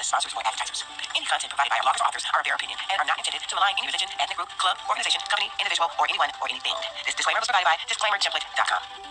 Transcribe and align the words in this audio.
as 0.00 0.06
sponsors 0.06 0.34
or 0.36 0.42
advertisers. 0.44 0.84
Any 1.16 1.26
content 1.26 1.50
provided 1.50 1.70
by 1.72 1.78
our 1.80 1.86
bloggers 1.88 2.02
or 2.02 2.08
authors 2.08 2.24
are 2.32 2.42
their 2.44 2.54
opinion 2.54 2.78
and 2.92 2.96
are 3.00 3.08
not 3.08 3.18
intended 3.18 3.42
to 3.42 3.54
malign 3.56 3.74
any 3.80 3.88
religion, 3.88 4.08
ethnic 4.20 4.36
group, 4.36 4.50
club, 4.60 4.76
organization, 4.88 5.20
company, 5.28 5.48
individual, 5.58 5.88
or 5.98 6.04
anyone 6.08 6.30
or 6.40 6.46
anything. 6.52 6.76
This 7.04 7.16
disclaimer 7.16 7.40
was 7.40 7.48
provided 7.48 7.68
by 7.68 7.76
disclaimertemplate.com. 7.88 9.06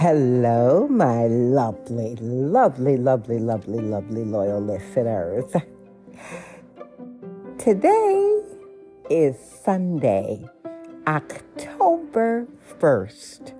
Hello, 0.00 0.69
my 1.00 1.26
lovely, 1.28 2.14
lovely, 2.16 2.98
lovely, 2.98 3.38
lovely, 3.38 3.80
lovely 3.80 4.22
loyal 4.22 4.60
listeners. 4.60 5.50
Today 7.58 8.42
is 9.08 9.34
Sunday, 9.64 10.44
October 11.06 12.46
1st, 12.78 13.54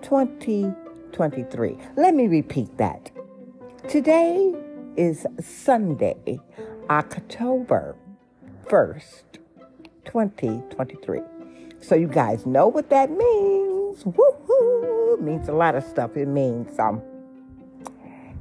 2023. 0.00 1.76
Let 1.96 2.14
me 2.14 2.28
repeat 2.28 2.78
that. 2.78 3.10
Today 3.88 4.54
is 4.96 5.26
Sunday, 5.40 6.38
October 6.88 7.96
1st, 8.68 9.24
2023. 10.04 11.20
So 11.80 11.96
you 11.96 12.06
guys 12.06 12.46
know 12.46 12.68
what 12.68 12.90
that 12.90 13.10
means. 13.10 14.04
Woohoo! 14.04 14.75
It 15.16 15.22
means 15.22 15.48
a 15.48 15.52
lot 15.52 15.74
of 15.74 15.82
stuff. 15.82 16.14
It 16.14 16.28
means 16.28 16.78
um, 16.78 17.00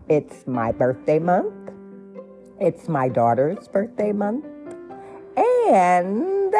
it's 0.09 0.45
my 0.45 0.73
birthday 0.73 1.20
month. 1.20 1.54
It's 2.59 2.90
my 2.90 3.08
daughter's 3.08 3.70
birthday 3.70 4.12
month. 4.12 4.44
And 5.38 6.53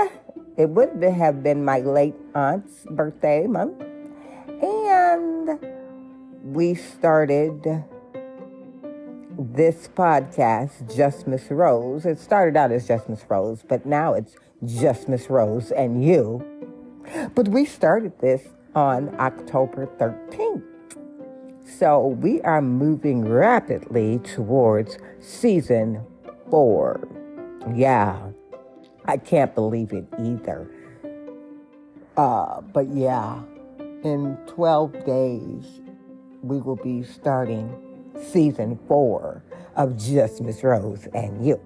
it 0.56 0.70
would 0.70 1.04
have 1.04 1.44
been 1.44 1.66
my 1.66 1.80
late 1.80 2.16
aunt's 2.34 2.86
birthday 2.90 3.46
month. 3.46 3.84
And 4.62 5.60
we 6.44 6.76
started 6.76 7.84
this 9.38 9.90
podcast, 9.90 10.96
Just 10.96 11.28
Miss 11.28 11.52
Rose. 11.52 12.06
It 12.06 12.20
started 12.20 12.56
out 12.56 12.72
as 12.72 12.88
Just 12.88 13.10
Miss 13.10 13.26
Rose, 13.28 13.64
but 13.68 13.86
now 13.86 14.14
it's 14.14 14.38
Just 14.64 15.10
Miss 15.10 15.30
Rose 15.30 15.72
and 15.72 16.06
you. 16.06 16.42
But 17.36 17.50
we 17.50 17.66
started 17.66 18.18
this 18.22 18.48
on 18.76 19.16
October 19.20 19.88
13th. 19.98 20.64
So 21.66 22.08
we 22.08 22.42
are 22.42 22.62
moving 22.62 23.28
rapidly 23.28 24.20
towards 24.20 24.98
season 25.20 26.06
four. 26.50 27.08
Yeah, 27.74 28.22
I 29.06 29.18
can't 29.18 29.56
believe 29.56 29.92
it 29.94 30.06
either. 30.20 30.70
Uh, 32.16 32.62
but 32.62 32.88
yeah, 32.90 33.42
in 34.04 34.38
12 34.48 35.06
days, 35.06 35.82
we 36.44 36.60
will 36.60 36.76
be 36.76 37.04
starting 37.04 37.74
season 38.22 38.80
four 38.88 39.44
of 39.76 39.98
Just 39.98 40.42
Miss 40.42 40.64
Rose 40.64 41.08
and 41.14 41.46
You. 41.46 41.60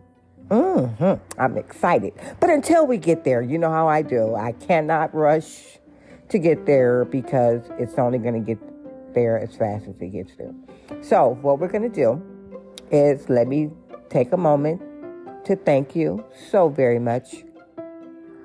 Mm-hmm. 0.47 1.39
I'm 1.39 1.57
excited. 1.57 2.13
But 2.39 2.49
until 2.49 2.87
we 2.87 2.97
get 2.97 3.23
there, 3.23 3.41
you 3.41 3.57
know 3.57 3.69
how 3.69 3.87
I 3.87 4.01
do. 4.01 4.35
I 4.35 4.53
cannot 4.53 5.13
rush 5.13 5.78
to 6.29 6.39
get 6.39 6.65
there 6.65 7.05
because 7.05 7.61
it's 7.77 7.95
only 7.95 8.17
going 8.17 8.33
to 8.33 8.55
get 8.55 8.59
there 9.13 9.39
as 9.39 9.55
fast 9.55 9.87
as 9.87 9.95
it 9.99 10.11
gets 10.11 10.35
there. 10.35 10.53
So, 11.01 11.37
what 11.41 11.59
we're 11.59 11.67
going 11.67 11.89
to 11.89 11.89
do 11.89 12.21
is 12.91 13.29
let 13.29 13.47
me 13.47 13.71
take 14.09 14.31
a 14.31 14.37
moment 14.37 14.81
to 15.45 15.55
thank 15.55 15.95
you 15.95 16.23
so 16.49 16.69
very 16.69 16.99
much. 16.99 17.43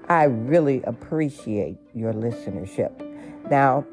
I 0.09 0.25
really 0.25 0.83
appreciate 0.83 1.79
your 1.95 2.13
listenership. 2.13 2.93
Now, 3.51 3.87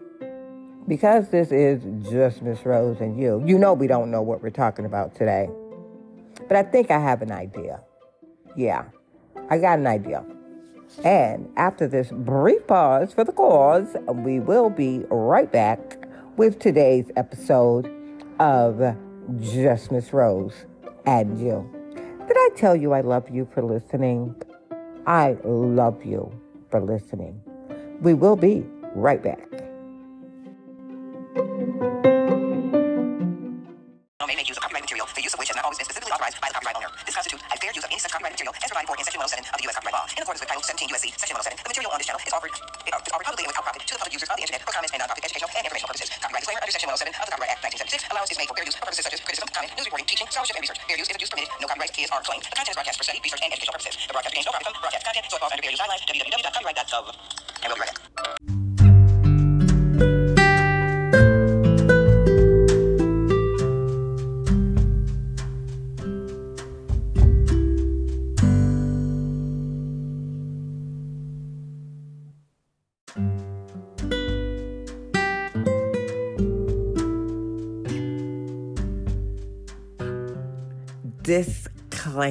because 0.88 1.30
this 1.30 1.52
is 1.52 1.82
just 2.10 2.42
Miss 2.42 2.66
Rose 2.66 3.00
and 3.00 3.20
you, 3.20 3.44
you 3.46 3.58
know 3.58 3.74
we 3.74 3.88
don't 3.88 4.12
know 4.12 4.22
what 4.22 4.42
we're 4.42 4.50
talking 4.50 4.86
about 4.86 5.16
today. 5.16 5.50
But 6.48 6.58
I 6.58 6.64
think 6.64 6.92
I 6.92 7.00
have 7.00 7.22
an 7.22 7.32
idea. 7.32 7.82
Yeah, 8.56 8.86
I 9.50 9.58
got 9.58 9.80
an 9.80 9.88
idea. 9.88 10.26
And 11.04 11.50
after 11.58 11.88
this 11.88 12.10
brief 12.12 12.68
pause 12.68 13.14
for 13.14 13.24
the 13.24 13.32
cause, 13.32 13.96
we 14.08 14.40
will 14.40 14.70
be 14.70 15.06
right 15.10 15.52
back 15.52 16.08
with 16.38 16.60
today's 16.60 17.10
episode 17.16 17.90
of 18.40 18.96
Just 19.40 19.92
Miss 19.92 20.14
Rose 20.14 20.66
and 21.06 21.40
You. 21.40 21.70
Did 22.28 22.38
I 22.38 22.50
tell 22.56 22.76
you 22.76 22.94
I 22.94 23.02
love 23.02 23.30
you 23.30 23.48
for 23.54 23.64
listening? 23.64 24.36
I 25.08 25.38
love 25.44 26.06
you 26.06 26.32
for 26.70 26.80
listening. 26.80 27.42
We 28.02 28.14
will 28.14 28.36
be 28.36 28.64
right 28.96 29.22
back. 29.22 29.61
Act 47.52 47.68
1976 47.68 48.08
allows 48.16 48.32
is 48.32 48.40
made 48.40 48.48
for 48.48 48.56
fair 48.56 48.64
use 48.64 48.80
for 48.80 48.88
purposes 48.88 49.04
such 49.04 49.12
as 49.12 49.20
criticism, 49.20 49.52
comment, 49.52 49.76
news 49.76 49.84
reporting, 49.84 50.08
teaching, 50.08 50.24
scholarship, 50.32 50.56
and 50.56 50.64
research. 50.64 50.80
Fair 50.88 50.96
use 50.96 51.10
is 51.12 51.16
a 51.16 51.20
use 51.20 51.28
permitted. 51.28 51.52
No 51.60 51.68
copyright 51.68 51.92
is 52.00 52.08
are 52.08 52.24
claimed. 52.24 52.48
The 52.48 52.56
content 52.56 52.72
is 52.72 52.78
broadcast 52.80 52.96
for 52.96 53.04
study, 53.04 53.20
research, 53.20 53.44
and 53.44 53.52
educational 53.52 53.76
purposes. 53.76 54.00
The 54.08 54.14
broadcast 54.16 54.32
contains 54.32 54.48
no 54.48 54.56
profit 54.56 54.80
broadcast 54.80 55.04
content, 55.04 55.26
so 55.28 55.36
it 55.36 55.42
falls 55.44 55.52
under 55.52 55.64
fair 55.68 55.74
use 55.76 55.82
guidelines. 55.84 56.04
www.copyright.gov. 56.08 57.31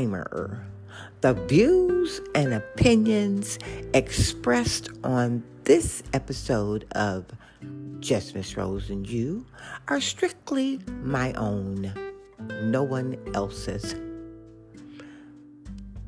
Disclaimer 0.01 0.65
The 1.21 1.35
views 1.35 2.23
and 2.35 2.55
opinions 2.55 3.59
expressed 3.93 4.89
on 5.05 5.45
this 5.65 6.03
episode 6.15 6.87
of 6.93 7.27
Just 7.99 8.35
Miss 8.35 8.57
Rose 8.57 8.89
and 8.89 9.07
You 9.07 9.45
are 9.89 10.01
strictly 10.01 10.81
my 11.03 11.35
own, 11.35 11.93
no 12.63 12.83
one 12.83 13.19
else's. 13.35 13.95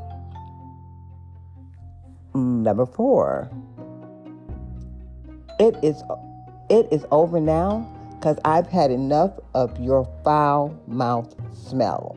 Number 2.35 2.87
four, 2.87 3.51
it 5.59 5.77
is 5.83 6.03
it 6.71 6.87
is 6.91 7.05
over 7.11 7.41
now 7.41 7.87
because 8.17 8.39
I've 8.45 8.67
had 8.67 8.91
enough 8.91 9.33
of 9.55 9.79
your 9.81 10.09
foul 10.25 10.79
mouth 10.87 11.35
smell. 11.53 12.17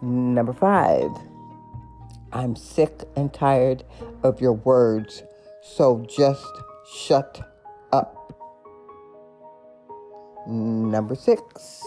Number 0.00 0.52
five, 0.52 1.10
I'm 2.32 2.56
sick 2.56 3.02
and 3.14 3.32
tired 3.32 3.84
of 4.22 4.40
your 4.40 4.54
words, 4.54 5.22
so 5.62 6.04
just 6.08 6.46
shut 6.90 7.40
up. 7.92 8.18
Number 10.46 11.14
six, 11.14 11.82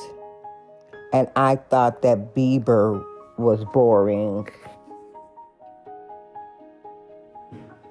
and 1.11 1.27
I 1.35 1.55
thought 1.55 2.01
that 2.03 2.35
Bieber 2.35 3.03
was 3.37 3.65
boring. 3.73 4.47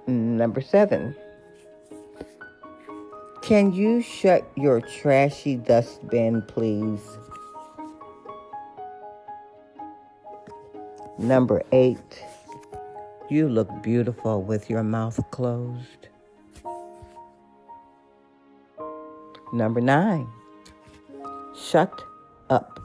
Number 0.06 0.60
seven, 0.60 1.16
can 3.42 3.72
you 3.72 4.00
shut 4.00 4.48
your 4.56 4.80
trashy 4.80 5.56
dustbin, 5.56 6.42
please? 6.42 7.00
Number 11.18 11.62
eight, 11.72 12.24
you 13.29 13.49
look 13.49 13.82
beautiful 13.82 14.43
with 14.43 14.69
your 14.69 14.82
mouth 14.82 15.19
closed. 15.31 16.09
Number 19.53 19.81
nine, 19.81 20.26
shut 21.56 22.03
up. 22.50 22.81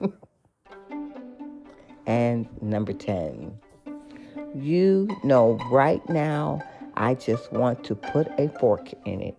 and 2.06 2.48
number 2.62 2.92
10, 2.92 3.58
you 4.54 5.08
know 5.22 5.58
right 5.70 6.06
now 6.08 6.62
I 6.94 7.14
just 7.14 7.52
want 7.52 7.84
to 7.84 7.94
put 7.94 8.28
a 8.38 8.48
fork 8.58 8.92
in 9.04 9.20
it. 9.20 9.36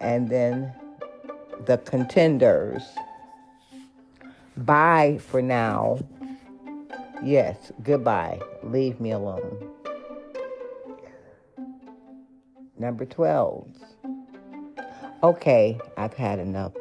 And 0.00 0.28
then 0.28 0.72
the 1.66 1.78
contenders. 1.78 2.82
Bye 4.56 5.18
for 5.20 5.42
now. 5.42 5.98
Yes, 7.22 7.72
goodbye. 7.82 8.40
Leave 8.62 9.00
me 9.00 9.12
alone. 9.12 9.70
Number 12.78 13.04
12. 13.04 13.68
Okay, 15.22 15.78
I've 15.96 16.14
had 16.14 16.38
enough. 16.38 16.72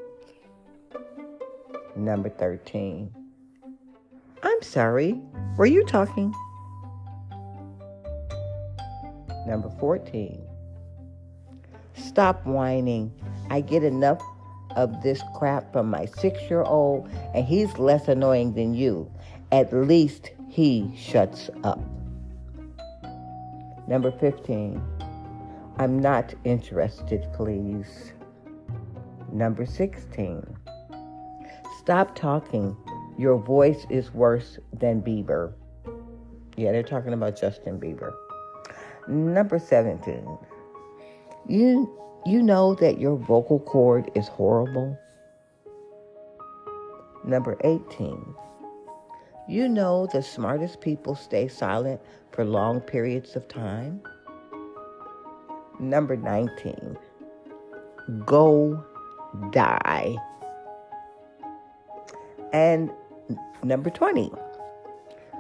Number 1.96 2.30
13. 2.30 3.14
I'm 4.44 4.62
sorry. 4.62 5.20
Were 5.58 5.66
you 5.66 5.84
talking? 5.86 6.34
Number 9.48 9.70
14. 9.80 10.42
Stop 11.94 12.46
whining. 12.46 13.12
I 13.50 13.62
get 13.62 13.84
enough 13.84 14.22
of 14.76 15.02
this 15.02 15.22
crap 15.36 15.72
from 15.72 15.90
my 15.90 16.06
six 16.06 16.42
year 16.50 16.64
old, 16.64 17.10
and 17.34 17.46
he's 17.46 17.78
less 17.78 18.08
annoying 18.08 18.54
than 18.54 18.74
you. 18.74 19.12
At 19.52 19.74
least 19.74 20.32
he 20.50 20.92
shuts 20.98 21.50
up. 21.64 21.80
Number 23.88 24.12
15. 24.12 24.82
I'm 25.78 26.00
not 26.00 26.34
interested, 26.44 27.28
please. 27.34 28.14
Number 29.32 29.66
16. 29.66 30.58
Stop 31.80 32.16
talking. 32.16 32.76
Your 33.18 33.38
voice 33.38 33.86
is 33.90 34.14
worse 34.14 34.58
than 34.74 35.02
Bieber. 35.02 35.54
Yeah, 36.58 36.72
they're 36.72 36.84
talking 36.84 37.14
about 37.14 37.40
Justin 37.40 37.80
Bieber. 37.80 38.14
Number 39.08 39.60
17. 39.60 40.26
You 41.48 41.92
you 42.26 42.42
know 42.42 42.74
that 42.76 43.00
your 43.00 43.16
vocal 43.18 43.60
cord 43.60 44.10
is 44.16 44.28
horrible. 44.28 44.98
Number 47.24 47.56
18. 47.64 48.36
You 49.48 49.70
know 49.70 50.08
the 50.12 50.24
smartest 50.24 50.82
people 50.82 51.14
stay 51.14 51.48
silent 51.48 52.02
for 52.32 52.44
long 52.44 52.82
periods 52.82 53.36
of 53.36 53.48
time. 53.48 54.02
Number 55.80 56.18
19. 56.18 56.98
Go 58.26 58.84
die. 59.52 60.16
And 62.54 62.90
number 63.64 63.92
20. 63.92 64.32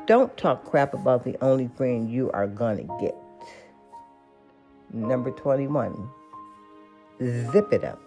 Don't 0.05 0.37
talk 0.37 0.65
crap 0.65 0.93
about 0.93 1.23
the 1.23 1.35
only 1.43 1.67
friend 1.75 2.11
you 2.11 2.29
are 2.31 2.47
going 2.47 2.77
to 2.77 2.97
get. 3.01 3.15
Number 4.95 5.29
21. 5.29 6.09
Zip 7.21 7.73
it 7.73 7.83
up. 7.83 8.01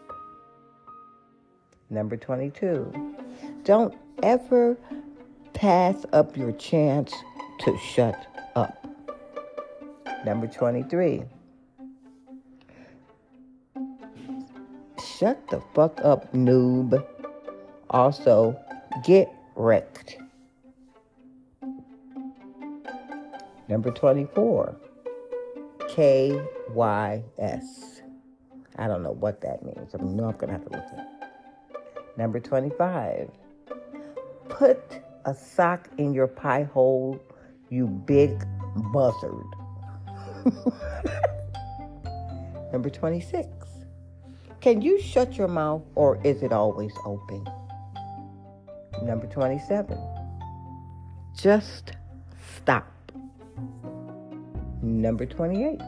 Number 1.90 2.16
22. 2.16 2.90
Don't 3.62 3.94
ever 4.22 4.74
pass 5.52 6.06
up 6.14 6.34
your 6.34 6.52
chance 6.52 7.12
to 7.60 7.76
shut 7.76 8.16
up. 8.56 8.86
Number 10.24 10.46
23. 10.46 11.24
Shut 15.18 15.46
the 15.50 15.60
fuck 15.74 16.00
up, 16.02 16.32
noob. 16.32 17.04
Also, 17.90 18.58
get 19.04 19.30
wrecked. 19.56 20.16
Number 23.68 23.90
24. 23.90 24.87
KYS. 25.88 26.42
I 28.76 28.86
don't 28.86 29.02
know 29.02 29.12
what 29.12 29.40
that 29.40 29.64
means. 29.64 29.94
I 29.94 30.02
know 30.02 30.28
I'm 30.28 30.36
going 30.36 30.46
to 30.46 30.52
have 30.52 30.64
to 30.64 30.70
look 30.70 30.84
it 30.92 30.98
Number 32.16 32.40
25. 32.40 33.30
Put 34.48 35.00
a 35.24 35.34
sock 35.34 35.88
in 35.98 36.12
your 36.12 36.26
pie 36.26 36.64
hole, 36.64 37.20
you 37.70 37.86
big 37.86 38.44
buzzard. 38.92 39.46
Number 42.72 42.90
26. 42.90 43.46
Can 44.60 44.82
you 44.82 45.00
shut 45.00 45.36
your 45.36 45.48
mouth 45.48 45.82
or 45.94 46.20
is 46.24 46.42
it 46.42 46.52
always 46.52 46.92
open? 47.04 47.46
Number 49.02 49.26
27. 49.26 49.96
Just 51.36 51.92
stop. 52.56 52.97
Number 54.88 55.26
28. 55.26 55.80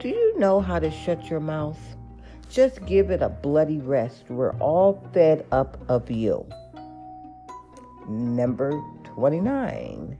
Do 0.00 0.08
you 0.08 0.38
know 0.38 0.60
how 0.60 0.78
to 0.78 0.90
shut 0.90 1.30
your 1.30 1.40
mouth? 1.40 1.78
Just 2.50 2.84
give 2.84 3.10
it 3.10 3.22
a 3.22 3.30
bloody 3.30 3.78
rest. 3.78 4.24
We're 4.28 4.52
all 4.58 5.02
fed 5.14 5.46
up 5.50 5.78
of 5.88 6.10
you. 6.10 6.46
Number 8.06 8.78
29. 9.14 10.18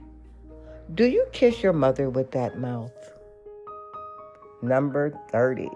Do 0.94 1.04
you 1.04 1.26
kiss 1.32 1.62
your 1.62 1.74
mother 1.74 2.08
with 2.08 2.30
that 2.30 2.58
mouth? 2.58 2.92
Number 4.62 5.10
30. 5.30 5.68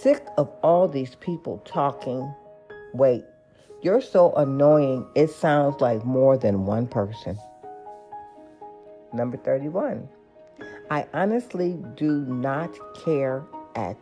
Sick 0.00 0.24
of 0.38 0.48
all 0.62 0.88
these 0.88 1.14
people 1.16 1.58
talking. 1.66 2.34
Wait, 2.94 3.24
you're 3.82 4.00
so 4.00 4.32
annoying, 4.32 5.06
it 5.14 5.28
sounds 5.28 5.80
like 5.82 6.04
more 6.04 6.38
than 6.38 6.64
one 6.64 6.86
person. 6.86 7.38
Number 9.16 9.38
31. 9.38 10.06
I 10.90 11.06
honestly 11.14 11.78
do 11.96 12.20
not 12.26 12.70
care 13.02 13.42
at 13.74 13.96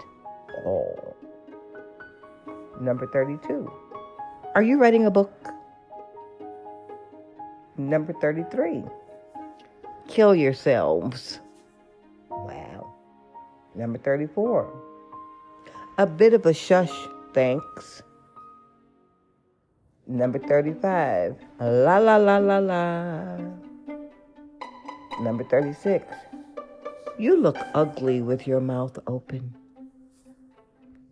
all. 0.66 1.16
Number 2.80 3.06
32. 3.06 3.70
Are 4.56 4.62
you 4.62 4.76
writing 4.76 5.06
a 5.06 5.12
book? 5.12 5.32
Number 7.76 8.12
33. 8.14 8.82
Kill 10.08 10.34
yourselves. 10.34 11.38
Wow. 12.28 12.92
Number 13.76 13.98
34. 13.98 14.68
A 15.98 16.06
bit 16.08 16.34
of 16.34 16.44
a 16.44 16.52
shush, 16.52 16.92
thanks. 17.32 18.02
Number 20.08 20.40
35. 20.40 21.36
La 21.60 21.98
la 21.98 22.16
la 22.16 22.38
la 22.38 22.58
la. 22.58 23.63
Number 25.20 25.44
36. 25.44 26.04
You 27.18 27.36
look 27.36 27.56
ugly 27.74 28.20
with 28.20 28.46
your 28.46 28.60
mouth 28.60 28.98
open. 29.06 29.54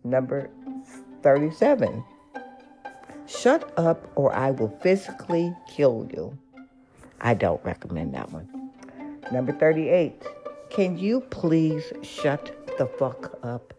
Number 0.03 0.49
37. 1.21 2.03
Shut 3.25 3.71
up 3.77 4.11
or 4.15 4.33
I 4.33 4.51
will 4.51 4.77
physically 4.81 5.55
kill 5.67 6.09
you. 6.13 6.37
I 7.21 7.33
don't 7.33 7.63
recommend 7.63 8.13
that 8.15 8.31
one. 8.31 8.71
Number 9.31 9.53
38. 9.53 10.21
Can 10.69 10.97
you 10.97 11.21
please 11.21 11.93
shut 12.01 12.75
the 12.77 12.85
fuck 12.85 13.39
up? 13.43 13.73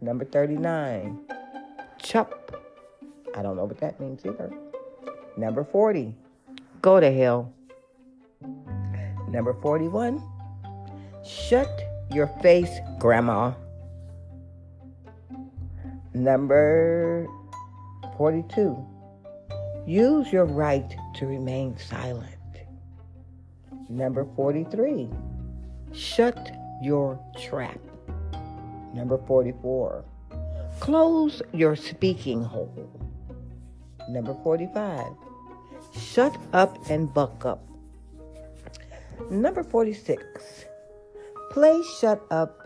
Number 0.00 0.24
39. 0.24 1.18
Chup. 1.98 2.56
I 3.34 3.42
don't 3.42 3.56
know 3.56 3.64
what 3.64 3.78
that 3.78 3.98
means 3.98 4.24
either. 4.24 4.52
Number 5.36 5.64
40. 5.64 6.14
Go 6.80 7.00
to 7.00 7.10
hell. 7.10 7.52
Number 9.28 9.54
41. 9.54 10.22
Shut 11.24 11.70
your 12.10 12.26
face, 12.42 12.70
Grandma. 12.98 13.52
Number 16.14 17.26
42. 18.18 18.76
Use 19.86 20.32
your 20.32 20.44
right 20.44 20.94
to 21.14 21.26
remain 21.26 21.76
silent. 21.78 22.26
Number 23.88 24.26
43. 24.36 25.08
Shut 25.92 26.50
your 26.82 27.18
trap. 27.38 27.78
Number 28.94 29.18
44. 29.26 30.04
Close 30.80 31.42
your 31.52 31.76
speaking 31.76 32.42
hole. 32.42 32.90
Number 34.08 34.34
45. 34.42 35.06
Shut 35.98 36.36
up 36.52 36.76
and 36.90 37.12
buck 37.12 37.44
up. 37.44 37.71
Number 39.30 39.62
46. 39.62 40.22
Play 41.50 41.82
Shut 42.00 42.22
Up 42.30 42.62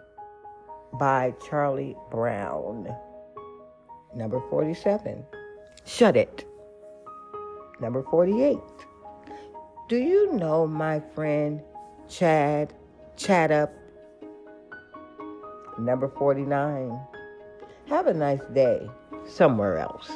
by 0.98 1.34
Charlie 1.48 1.96
Brown. 2.10 2.88
Number 4.14 4.40
47. 4.50 5.24
Shut 5.84 6.16
It. 6.16 6.44
Number 7.80 8.02
48. 8.02 8.58
Do 9.88 9.96
you 9.96 10.32
know 10.32 10.66
my 10.66 11.00
friend 11.14 11.62
Chad 12.08 12.74
Chat 13.16 13.50
Up? 13.50 13.72
Number 15.78 16.08
49. 16.08 16.98
Have 17.88 18.06
a 18.06 18.14
nice 18.14 18.44
day 18.52 18.88
somewhere 19.28 19.78
else. 19.78 20.10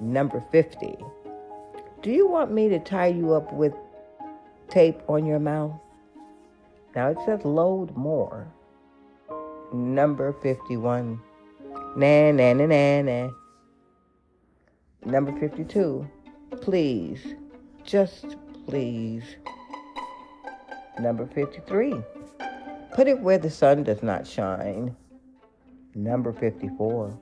Number 0.00 0.44
50. 0.52 0.96
Do 2.02 2.10
you 2.10 2.28
want 2.28 2.52
me 2.52 2.68
to 2.68 2.78
tie 2.78 3.06
you 3.06 3.32
up 3.32 3.52
with 3.52 3.72
tape 4.68 5.00
on 5.08 5.26
your 5.26 5.38
mouth? 5.38 5.72
Now 6.94 7.08
it 7.08 7.18
says 7.24 7.44
load 7.44 7.96
more. 7.96 8.46
Number 9.72 10.32
51. 10.42 11.20
Nah, 11.96 12.30
nah, 12.30 12.52
nah, 12.52 12.66
nah, 12.66 13.02
nah. 13.02 13.30
Number 15.04 15.32
52. 15.38 16.08
Please. 16.60 17.34
Just 17.84 18.36
please. 18.66 19.24
Number 20.98 21.26
53. 21.26 21.94
Put 22.94 23.08
it 23.08 23.20
where 23.20 23.38
the 23.38 23.50
sun 23.50 23.82
does 23.82 24.02
not 24.02 24.26
shine. 24.26 24.96
Number 25.94 26.32
54. 26.32 27.18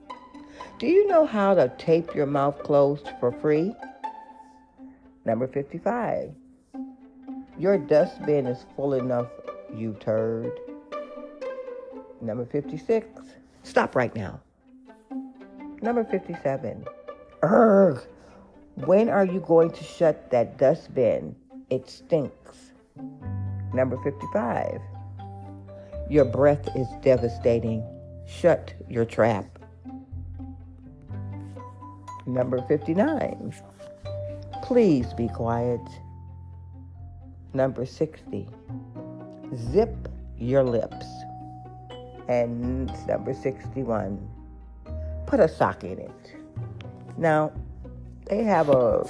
Do 0.78 0.86
you 0.86 1.06
know 1.08 1.26
how 1.26 1.54
to 1.54 1.72
tape 1.78 2.14
your 2.14 2.26
mouth 2.26 2.62
closed 2.62 3.08
for 3.18 3.32
free? 3.32 3.74
Number 5.24 5.48
55. 5.48 6.32
Your 7.58 7.78
dustbin 7.78 8.46
is 8.46 8.66
full 8.74 8.94
enough, 8.94 9.28
you 9.72 9.96
turd. 10.00 10.50
Number 12.20 12.44
56. 12.46 13.06
Stop 13.62 13.94
right 13.94 14.14
now. 14.16 14.40
Number 15.80 16.04
57. 16.04 16.84
Urgh. 17.42 18.06
When 18.86 19.08
are 19.08 19.24
you 19.24 19.40
going 19.40 19.70
to 19.70 19.84
shut 19.84 20.30
that 20.30 20.58
dustbin? 20.58 21.36
It 21.70 21.88
stinks. 21.88 22.72
Number 23.72 23.96
55. 24.02 24.80
Your 26.10 26.24
breath 26.24 26.68
is 26.76 26.88
devastating. 27.02 27.84
Shut 28.26 28.74
your 28.88 29.04
trap. 29.04 29.58
Number 32.26 32.62
59. 32.62 33.54
Please 34.62 35.12
be 35.12 35.28
quiet. 35.28 35.80
Number 37.54 37.86
60. 37.86 38.48
Zip 39.54 40.08
your 40.38 40.64
lips. 40.64 41.06
And 42.28 42.90
number 43.06 43.32
61. 43.32 44.28
Put 45.26 45.40
a 45.40 45.48
sock 45.48 45.84
in 45.84 45.98
it. 45.98 46.34
Now, 47.16 47.52
they 48.26 48.42
have 48.42 48.68
a 48.68 49.08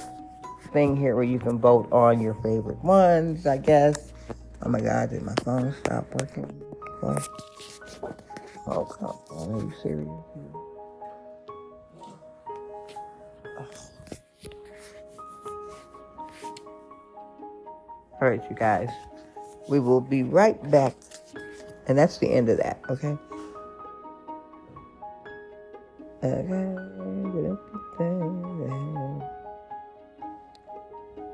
thing 0.71 0.95
here 0.95 1.15
where 1.15 1.23
you 1.23 1.39
can 1.39 1.57
vote 1.57 1.87
on 1.91 2.21
your 2.21 2.35
favorite 2.35 2.83
ones, 2.83 3.47
I 3.47 3.57
guess. 3.57 4.13
Oh 4.61 4.69
my 4.69 4.79
God, 4.79 5.09
did 5.09 5.23
my 5.23 5.33
phone 5.43 5.73
stop 5.83 6.05
working? 6.13 6.61
Oh, 8.67 8.85
come 8.85 9.17
on. 9.29 9.53
Are 9.53 9.59
you 9.59 9.73
serious? 9.81 10.09
All 18.21 18.29
right, 18.29 18.41
you 18.49 18.55
guys. 18.55 18.89
We 19.67 19.79
will 19.79 20.01
be 20.01 20.23
right 20.23 20.61
back. 20.71 20.95
And 21.87 21.97
that's 21.97 22.17
the 22.17 22.27
end 22.27 22.49
of 22.49 22.57
that, 22.57 22.79
okay? 22.89 23.17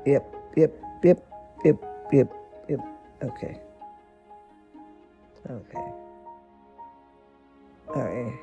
Yep, 0.04 0.34
yep, 0.56 0.72
yep, 1.02 1.24
yep, 1.64 1.76
yep, 2.12 2.32
yep. 2.68 2.80
Okay. 3.22 3.60
Okay. 5.48 5.92
All 7.94 8.02
right. 8.02 8.38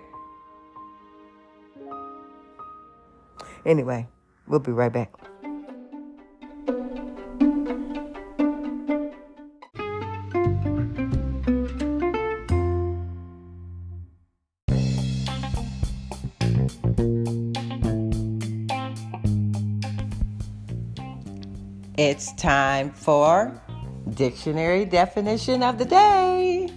Anyway, 3.66 4.08
we'll 4.48 4.60
be 4.60 4.72
right 4.72 4.92
back. 4.92 5.12
It's 22.02 22.32
time 22.36 22.92
for 22.92 23.62
dictionary 24.12 24.86
definition 24.86 25.62
of 25.62 25.78
the 25.78 25.84
day. 25.84 26.70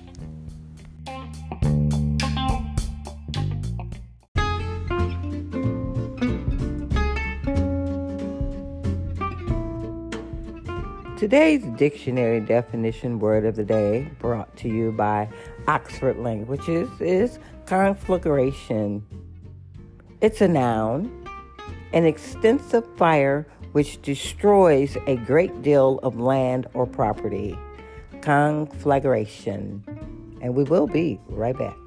Today's 11.16 11.62
dictionary 11.76 12.40
definition 12.40 13.20
word 13.20 13.44
of 13.44 13.54
the 13.54 13.62
day, 13.62 14.10
brought 14.18 14.56
to 14.56 14.68
you 14.68 14.90
by 14.90 15.28
Oxford 15.68 16.18
Languages, 16.18 16.90
is 16.98 17.38
conflagration. 17.66 19.06
It's 20.20 20.40
a 20.40 20.48
noun, 20.48 21.24
an 21.92 22.06
extensive 22.06 22.84
fire 22.96 23.46
which 23.72 24.00
destroys 24.02 24.96
a 25.06 25.16
great 25.16 25.62
deal 25.62 25.98
of 26.02 26.20
land 26.20 26.66
or 26.74 26.86
property. 26.86 27.58
Conflagration. 28.20 29.82
And 30.40 30.54
we 30.54 30.64
will 30.64 30.86
be 30.86 31.18
right 31.28 31.56
back. 31.56 31.81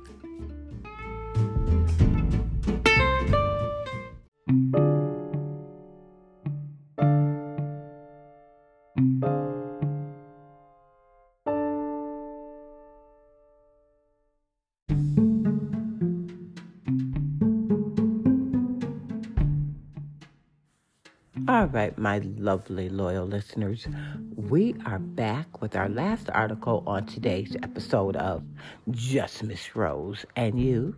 Right, 21.86 21.98
my 22.00 22.18
lovely 22.38 22.90
loyal 22.90 23.28
listeners, 23.28 23.88
we 24.36 24.74
are 24.88 24.98
back 24.98 25.62
with 25.62 25.76
our 25.76 25.88
last 25.88 26.32
article 26.32 26.84
on 26.88 27.06
today's 27.06 27.56
episode 27.62 28.16
of 28.16 28.42
Just 28.90 29.44
Miss 29.44 29.76
Rose 29.76 30.26
and 30.36 30.60
You. 30.60 30.96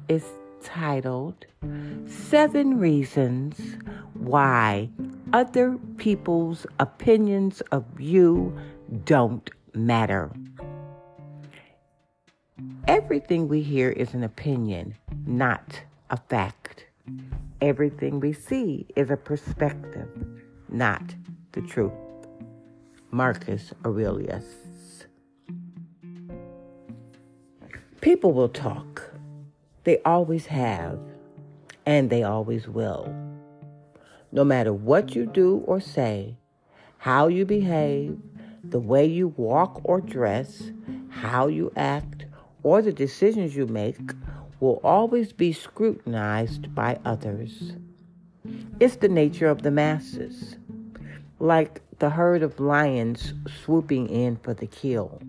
is 0.07 0.23
titled 0.63 1.45
Seven 2.05 2.79
Reasons 2.79 3.59
Why 4.13 4.89
Other 5.33 5.77
People's 5.97 6.65
Opinions 6.79 7.59
of 7.73 7.83
You 7.99 8.57
Don't 9.03 9.49
Matter. 9.73 10.31
Everything 12.87 13.47
we 13.47 13.61
hear 13.61 13.89
is 13.89 14.13
an 14.13 14.23
opinion, 14.23 14.95
not 15.25 15.81
a 16.09 16.17
fact. 16.17 16.85
Everything 17.61 18.19
we 18.19 18.33
see 18.33 18.87
is 18.95 19.09
a 19.09 19.17
perspective, 19.17 20.09
not 20.69 21.15
the 21.51 21.61
truth. 21.61 21.91
Marcus 23.11 23.73
Aurelius. 23.85 24.45
People 28.01 28.33
will 28.33 28.49
talk. 28.49 29.11
They 29.83 29.99
always 30.05 30.45
have, 30.47 30.99
and 31.85 32.09
they 32.09 32.23
always 32.23 32.67
will. 32.67 33.13
No 34.31 34.43
matter 34.43 34.73
what 34.73 35.15
you 35.15 35.25
do 35.25 35.63
or 35.65 35.79
say, 35.79 36.37
how 36.97 37.27
you 37.27 37.45
behave, 37.45 38.17
the 38.63 38.79
way 38.79 39.05
you 39.05 39.29
walk 39.29 39.81
or 39.83 40.01
dress, 40.01 40.71
how 41.09 41.47
you 41.47 41.71
act, 41.75 42.25
or 42.67 42.81
the 42.81 42.91
decisions 42.91 43.55
you 43.55 43.65
make 43.65 44.11
will 44.59 44.81
always 44.83 45.31
be 45.31 45.53
scrutinized 45.53 46.75
by 46.75 46.99
others. 47.05 47.71
It's 48.81 48.97
the 48.97 49.07
nature 49.07 49.47
of 49.47 49.61
the 49.61 49.71
masses, 49.71 50.57
like 51.39 51.81
the 51.99 52.09
herd 52.09 52.43
of 52.43 52.59
lions 52.59 53.33
swooping 53.63 54.09
in 54.09 54.35
for 54.35 54.53
the 54.53 54.67
kill. 54.67 55.21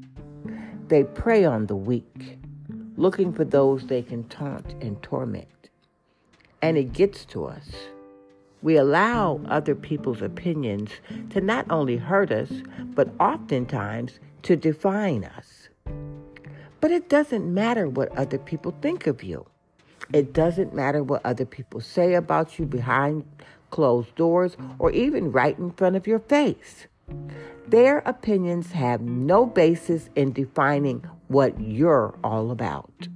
They 0.89 1.05
prey 1.05 1.45
on 1.45 1.67
the 1.67 1.77
weak, 1.77 2.41
looking 2.97 3.33
for 3.33 3.45
those 3.45 3.87
they 3.87 4.03
can 4.03 4.25
taunt 4.25 4.75
and 4.81 5.01
torment. 5.01 5.71
And 6.61 6.77
it 6.77 6.93
gets 6.93 7.25
to 7.27 7.45
us. 7.45 7.69
We 8.63 8.77
allow 8.79 9.41
other 9.47 9.77
people's 9.77 10.23
opinions 10.23 10.91
to 11.31 11.41
not 11.41 11.71
only 11.71 11.99
hurt 11.99 12.33
us, 12.33 12.51
but 12.97 13.15
oftentimes 13.21 14.19
to 14.43 14.57
define 14.57 15.23
us. 15.23 15.69
But 16.81 16.91
it 16.91 17.09
doesn't 17.09 17.53
matter 17.53 17.89
what 17.89 18.17
other 18.17 18.39
people 18.39 18.75
think 18.81 19.07
of 19.07 19.23
you. 19.23 19.47
It 20.13 20.33
doesn't 20.33 20.75
matter 20.75 21.03
what 21.03 21.25
other 21.25 21.45
people 21.45 21.81
say 21.81 22.15
about 22.15 22.59
you 22.59 22.67
behind 22.67 23.25
closed 23.71 24.15
doors 24.15 24.57
or 24.79 24.91
even 24.93 25.33
right 25.33 25.59
in 25.59 25.71
front 25.73 25.97
of 25.97 26.07
your 26.07 26.21
face. 26.21 26.87
Their 27.67 27.99
opinions 27.99 28.73
have 28.73 29.03
no 29.03 29.45
basis 29.45 30.09
in 30.17 30.33
defining 30.33 31.05
what 31.29 31.61
you're 31.61 32.19
all 32.25 32.51
about. 32.51 33.09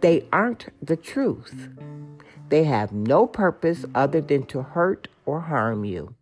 They 0.00 0.26
aren't 0.32 0.66
the 0.82 0.96
truth. 0.96 1.68
They 2.50 2.64
have 2.64 2.92
no 2.92 3.26
purpose 3.26 3.84
other 3.94 4.20
than 4.20 4.44
to 4.46 4.62
hurt 4.62 5.08
or 5.24 5.40
harm 5.40 5.84
you. 5.84 6.14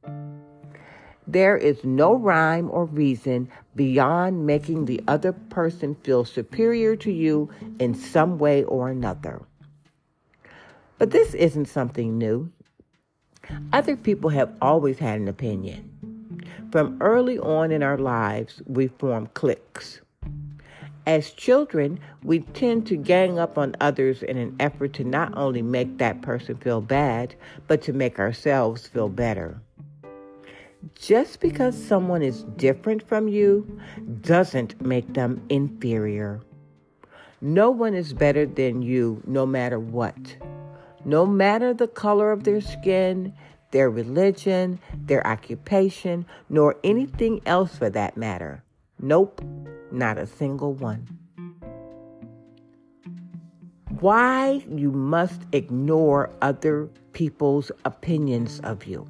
There 1.30 1.58
is 1.58 1.84
no 1.84 2.14
rhyme 2.14 2.70
or 2.70 2.86
reason 2.86 3.50
beyond 3.76 4.46
making 4.46 4.86
the 4.86 5.02
other 5.06 5.32
person 5.32 5.94
feel 5.96 6.24
superior 6.24 6.96
to 6.96 7.12
you 7.12 7.50
in 7.78 7.94
some 7.94 8.38
way 8.38 8.64
or 8.64 8.88
another. 8.88 9.42
But 10.96 11.10
this 11.10 11.34
isn't 11.34 11.66
something 11.66 12.16
new. 12.16 12.50
Other 13.74 13.94
people 13.94 14.30
have 14.30 14.54
always 14.62 14.98
had 14.98 15.20
an 15.20 15.28
opinion. 15.28 15.90
From 16.72 16.96
early 17.02 17.38
on 17.38 17.72
in 17.72 17.82
our 17.82 17.98
lives, 17.98 18.62
we 18.64 18.88
form 18.88 19.28
cliques. 19.34 20.00
As 21.06 21.30
children, 21.30 22.00
we 22.22 22.40
tend 22.40 22.86
to 22.86 22.96
gang 22.96 23.38
up 23.38 23.58
on 23.58 23.76
others 23.82 24.22
in 24.22 24.38
an 24.38 24.56
effort 24.60 24.94
to 24.94 25.04
not 25.04 25.36
only 25.36 25.60
make 25.60 25.98
that 25.98 26.22
person 26.22 26.56
feel 26.56 26.80
bad, 26.80 27.34
but 27.66 27.82
to 27.82 27.92
make 27.92 28.18
ourselves 28.18 28.86
feel 28.86 29.10
better. 29.10 29.60
Just 30.94 31.40
because 31.40 31.76
someone 31.76 32.22
is 32.22 32.44
different 32.56 33.02
from 33.02 33.28
you 33.28 33.80
doesn't 34.20 34.80
make 34.80 35.14
them 35.14 35.42
inferior. 35.48 36.40
No 37.40 37.70
one 37.70 37.94
is 37.94 38.12
better 38.12 38.46
than 38.46 38.82
you 38.82 39.22
no 39.26 39.46
matter 39.46 39.78
what. 39.78 40.36
No 41.04 41.24
matter 41.24 41.72
the 41.72 41.88
color 41.88 42.32
of 42.32 42.44
their 42.44 42.60
skin, 42.60 43.32
their 43.70 43.90
religion, 43.90 44.78
their 44.94 45.26
occupation, 45.26 46.26
nor 46.48 46.76
anything 46.82 47.40
else 47.46 47.76
for 47.76 47.90
that 47.90 48.16
matter. 48.16 48.62
Nope, 49.00 49.40
not 49.92 50.18
a 50.18 50.26
single 50.26 50.72
one. 50.72 51.06
Why 54.00 54.64
you 54.68 54.92
must 54.92 55.42
ignore 55.52 56.30
other 56.40 56.88
people's 57.12 57.72
opinions 57.84 58.60
of 58.60 58.84
you. 58.84 59.06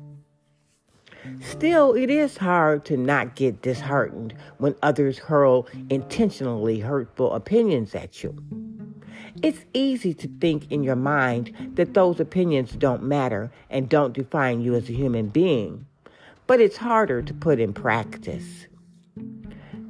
Still, 1.40 1.94
it 1.94 2.10
is 2.10 2.36
hard 2.36 2.84
to 2.86 2.96
not 2.96 3.34
get 3.34 3.62
disheartened 3.62 4.34
when 4.58 4.74
others 4.82 5.18
hurl 5.18 5.66
intentionally 5.90 6.80
hurtful 6.80 7.32
opinions 7.32 7.94
at 7.94 8.22
you. 8.22 8.36
It's 9.42 9.64
easy 9.72 10.14
to 10.14 10.28
think 10.40 10.70
in 10.70 10.82
your 10.82 10.96
mind 10.96 11.72
that 11.74 11.94
those 11.94 12.18
opinions 12.18 12.72
don't 12.72 13.02
matter 13.02 13.52
and 13.70 13.88
don't 13.88 14.12
define 14.12 14.60
you 14.60 14.74
as 14.74 14.88
a 14.88 14.94
human 14.94 15.28
being, 15.28 15.86
but 16.46 16.60
it's 16.60 16.76
harder 16.76 17.22
to 17.22 17.34
put 17.34 17.60
in 17.60 17.72
practice. 17.72 18.66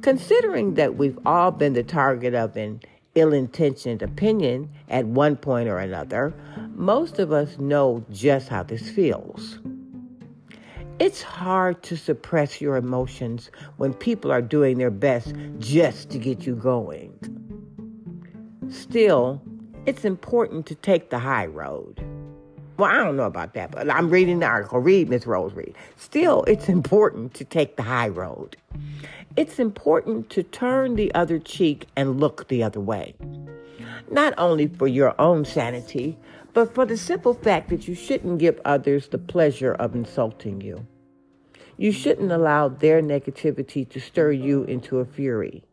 Considering 0.01 0.75
that 0.75 0.95
we've 0.95 1.17
all 1.25 1.51
been 1.51 1.73
the 1.73 1.83
target 1.83 2.33
of 2.33 2.55
an 2.57 2.81
ill 3.15 3.33
intentioned 3.33 4.01
opinion 4.01 4.69
at 4.87 5.05
one 5.05 5.35
point 5.35 5.67
or 5.67 5.79
another, 5.79 6.33
most 6.75 7.19
of 7.19 7.31
us 7.31 7.57
know 7.57 8.05
just 8.11 8.49
how 8.49 8.63
this 8.63 8.89
feels. 8.89 9.59
It's 10.99 11.21
hard 11.21 11.81
to 11.83 11.95
suppress 11.95 12.59
your 12.59 12.75
emotions 12.75 13.51
when 13.77 13.93
people 13.93 14.33
are 14.33 14.41
doing 14.41 14.77
their 14.77 14.91
best 14.91 15.33
just 15.57 16.09
to 16.09 16.17
get 16.17 16.45
you 16.45 16.55
going. 16.55 17.13
Still, 18.67 19.41
it's 19.85 20.03
important 20.03 20.65
to 20.65 20.75
take 20.75 21.09
the 21.09 21.17
high 21.17 21.45
road. 21.45 22.03
Well, 22.75 22.91
I 22.91 22.95
don't 22.95 23.15
know 23.15 23.23
about 23.23 23.53
that, 23.53 23.71
but 23.71 23.89
I'm 23.89 24.09
reading 24.09 24.39
the 24.39 24.47
article. 24.47 24.79
Read, 24.79 25.07
Miss 25.07 25.25
Rose, 25.25 25.53
read. 25.53 25.73
Still, 25.95 26.43
it's 26.43 26.67
important 26.67 27.33
to 27.35 27.45
take 27.45 27.77
the 27.77 27.83
high 27.83 28.09
road. 28.09 28.57
It's 29.37 29.57
important 29.57 30.29
to 30.31 30.43
turn 30.43 30.95
the 30.95 31.13
other 31.13 31.39
cheek 31.39 31.87
and 31.95 32.19
look 32.19 32.49
the 32.49 32.61
other 32.61 32.81
way. 32.81 33.15
Not 34.11 34.33
only 34.37 34.67
for 34.67 34.87
your 34.87 35.15
own 35.19 35.45
sanity, 35.45 36.17
but 36.53 36.73
for 36.73 36.85
the 36.85 36.97
simple 36.97 37.33
fact 37.33 37.69
that 37.69 37.87
you 37.87 37.95
shouldn't 37.95 38.39
give 38.39 38.59
others 38.65 39.07
the 39.07 39.17
pleasure 39.17 39.73
of 39.73 39.95
insulting 39.95 40.61
you. 40.61 40.85
You 41.77 41.91
shouldn't 41.91 42.31
allow 42.31 42.67
their 42.67 43.01
negativity 43.01 43.87
to 43.89 43.99
stir 43.99 44.31
you 44.31 44.63
into 44.63 44.99
a 44.99 45.05
fury. 45.05 45.63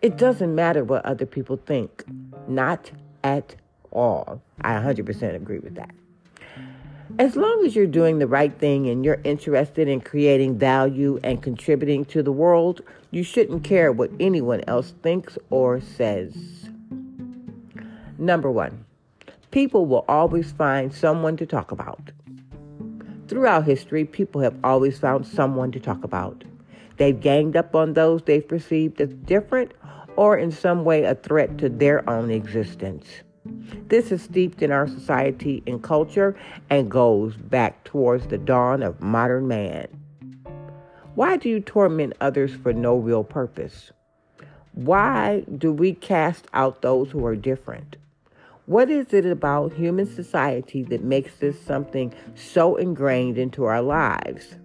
It 0.00 0.16
doesn't 0.16 0.54
matter 0.54 0.82
what 0.82 1.04
other 1.04 1.26
people 1.26 1.56
think. 1.56 2.04
Not 2.48 2.90
at 3.22 3.54
all. 3.92 4.42
I 4.60 4.72
100% 4.72 5.36
agree 5.36 5.60
with 5.60 5.76
that. 5.76 5.94
As 7.18 7.36
long 7.36 7.64
as 7.64 7.76
you're 7.76 7.86
doing 7.86 8.18
the 8.18 8.26
right 8.26 8.58
thing 8.58 8.88
and 8.88 9.04
you're 9.04 9.20
interested 9.22 9.86
in 9.86 10.00
creating 10.00 10.58
value 10.58 11.20
and 11.22 11.42
contributing 11.42 12.04
to 12.06 12.22
the 12.22 12.32
world, 12.32 12.80
you 13.10 13.22
shouldn't 13.22 13.64
care 13.64 13.92
what 13.92 14.10
anyone 14.18 14.62
else 14.66 14.94
thinks 15.02 15.36
or 15.50 15.80
says. 15.80 16.34
Number 18.18 18.50
one, 18.50 18.86
people 19.52 19.86
will 19.86 20.04
always 20.08 20.50
find 20.50 20.92
someone 20.92 21.36
to 21.36 21.46
talk 21.46 21.70
about. 21.70 22.10
Throughout 23.28 23.64
history, 23.64 24.04
people 24.04 24.40
have 24.40 24.56
always 24.64 24.98
found 24.98 25.26
someone 25.26 25.70
to 25.72 25.80
talk 25.80 26.02
about. 26.02 26.42
They've 26.96 27.18
ganged 27.18 27.56
up 27.56 27.76
on 27.76 27.92
those 27.92 28.22
they've 28.22 28.46
perceived 28.46 29.00
as 29.00 29.14
different 29.14 29.72
or 30.16 30.36
in 30.36 30.50
some 30.50 30.84
way 30.84 31.04
a 31.04 31.14
threat 31.14 31.58
to 31.58 31.68
their 31.68 32.08
own 32.08 32.30
existence. 32.30 33.06
This 33.88 34.12
is 34.12 34.22
steeped 34.22 34.62
in 34.62 34.70
our 34.70 34.86
society 34.86 35.62
and 35.66 35.82
culture 35.82 36.36
and 36.70 36.90
goes 36.90 37.36
back 37.36 37.84
towards 37.84 38.26
the 38.26 38.38
dawn 38.38 38.82
of 38.82 39.00
modern 39.00 39.48
man. 39.48 39.86
Why 41.14 41.36
do 41.36 41.48
you 41.48 41.60
torment 41.60 42.14
others 42.20 42.54
for 42.54 42.72
no 42.72 42.96
real 42.96 43.24
purpose? 43.24 43.92
Why 44.72 45.44
do 45.58 45.72
we 45.72 45.92
cast 45.92 46.46
out 46.54 46.80
those 46.80 47.10
who 47.10 47.26
are 47.26 47.36
different? 47.36 47.96
What 48.72 48.88
is 48.88 49.12
it 49.12 49.26
about 49.26 49.74
human 49.74 50.06
society 50.06 50.82
that 50.84 51.04
makes 51.04 51.34
this 51.36 51.60
something 51.60 52.14
so 52.34 52.76
ingrained 52.76 53.36
into 53.36 53.64
our 53.64 53.82
lives? 53.82 54.56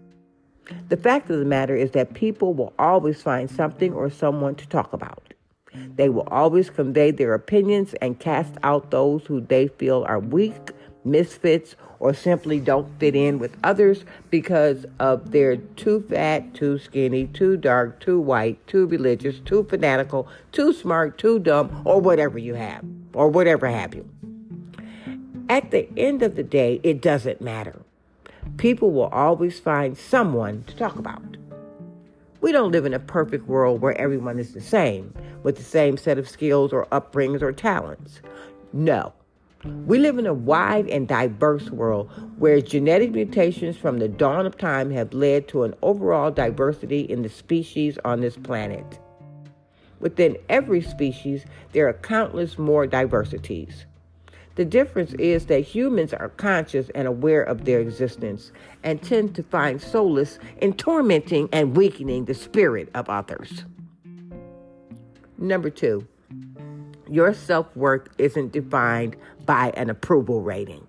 The 0.88 0.96
fact 0.96 1.30
of 1.30 1.40
the 1.40 1.44
matter 1.44 1.76
is 1.76 1.92
that 1.92 2.14
people 2.14 2.54
will 2.54 2.72
always 2.80 3.22
find 3.22 3.52
something 3.52 3.92
or 3.92 4.10
someone 4.10 4.56
to 4.56 4.68
talk 4.70 4.94
about. 4.94 5.34
They 5.74 6.08
will 6.08 6.26
always 6.32 6.70
convey 6.70 7.12
their 7.12 7.34
opinions 7.34 7.96
and 7.96 8.18
cast 8.18 8.54
out 8.64 8.92
those 8.92 9.26
who 9.26 9.42
they 9.42 9.68
feel 9.68 10.06
are 10.08 10.20
weak, 10.20 10.72
misfits, 11.04 11.76
or 12.00 12.14
simply 12.14 12.62
don't 12.62 12.88
fit 13.02 13.14
in 13.14 13.40
with 13.40 13.58
others 13.66 14.06
because 14.30 14.86
of 15.00 15.32
their 15.32 15.58
too 15.58 16.06
fat, 16.10 16.54
too 16.54 16.80
skinny, 16.80 17.28
too 17.28 17.58
dark, 17.58 18.00
too 18.00 18.22
white, 18.22 18.66
too 18.68 18.88
religious, 18.88 19.42
too 19.42 19.66
fanatical, 19.66 20.30
too 20.54 20.72
smart, 20.72 21.18
too 21.18 21.40
dumb, 21.40 21.82
or 21.84 22.00
whatever 22.00 22.38
you 22.38 22.54
have, 22.54 22.86
or 23.18 23.30
whatever 23.30 23.68
have 23.68 23.96
you. 23.96 24.08
At 25.50 25.72
the 25.72 25.90
end 25.98 26.22
of 26.22 26.36
the 26.36 26.44
day, 26.44 26.80
it 26.84 27.02
doesn't 27.02 27.42
matter. 27.42 27.82
People 28.58 28.92
will 28.92 29.08
always 29.08 29.60
find 29.60 29.98
someone 29.98 30.64
to 30.68 30.76
talk 30.76 30.98
about. 30.98 31.38
We 32.42 32.52
don't 32.52 32.72
live 32.72 32.86
in 32.86 32.94
a 32.94 33.00
perfect 33.00 33.48
world 33.48 33.82
where 33.82 34.00
everyone 34.00 34.40
is 34.40 34.54
the 34.54 34.62
same, 34.62 35.14
with 35.44 35.58
the 35.58 35.64
same 35.64 35.98
set 35.98 36.18
of 36.18 36.30
skills 36.30 36.72
or 36.72 36.86
upbringings 36.88 37.42
or 37.42 37.52
talents. 37.52 38.22
No. 38.72 39.14
We 39.86 39.98
live 39.98 40.20
in 40.20 40.28
a 40.28 40.34
wide 40.34 40.88
and 40.88 41.08
diverse 41.08 41.72
world 41.72 42.12
where 42.38 42.62
genetic 42.62 43.12
mutations 43.12 43.76
from 43.76 43.98
the 43.98 44.08
dawn 44.08 44.46
of 44.46 44.58
time 44.58 44.92
have 44.92 45.14
led 45.14 45.48
to 45.50 45.64
an 45.64 45.74
overall 45.82 46.30
diversity 46.30 47.02
in 47.02 47.24
the 47.24 47.30
species 47.30 47.98
on 48.06 48.22
this 48.22 48.38
planet. 48.38 49.00
Within 50.00 50.38
every 50.50 50.82
species, 50.82 51.46
there 51.72 51.88
are 51.88 51.94
countless 51.94 52.58
more 52.58 52.86
diversities. 52.86 53.86
The 54.56 54.66
difference 54.66 55.14
is 55.14 55.46
that 55.48 55.60
humans 55.60 56.14
are 56.14 56.30
conscious 56.30 56.90
and 56.96 57.08
aware 57.08 57.44
of 57.44 57.66
their 57.66 57.80
existence 57.80 58.52
and 58.84 59.02
tend 59.02 59.36
to 59.36 59.44
find 59.44 59.80
solace 59.80 60.40
in 60.60 60.74
tormenting 60.74 61.48
and 61.52 61.78
weakening 61.78 62.26
the 62.26 62.34
spirit 62.34 62.90
of 62.96 63.08
others. 63.08 63.66
Number 65.38 65.70
two, 65.70 66.08
your 67.08 67.34
self 67.34 67.68
worth 67.76 68.08
isn't 68.18 68.52
defined 68.52 69.16
by 69.46 69.72
an 69.76 69.92
approval 69.92 70.42
rating. 70.42 70.88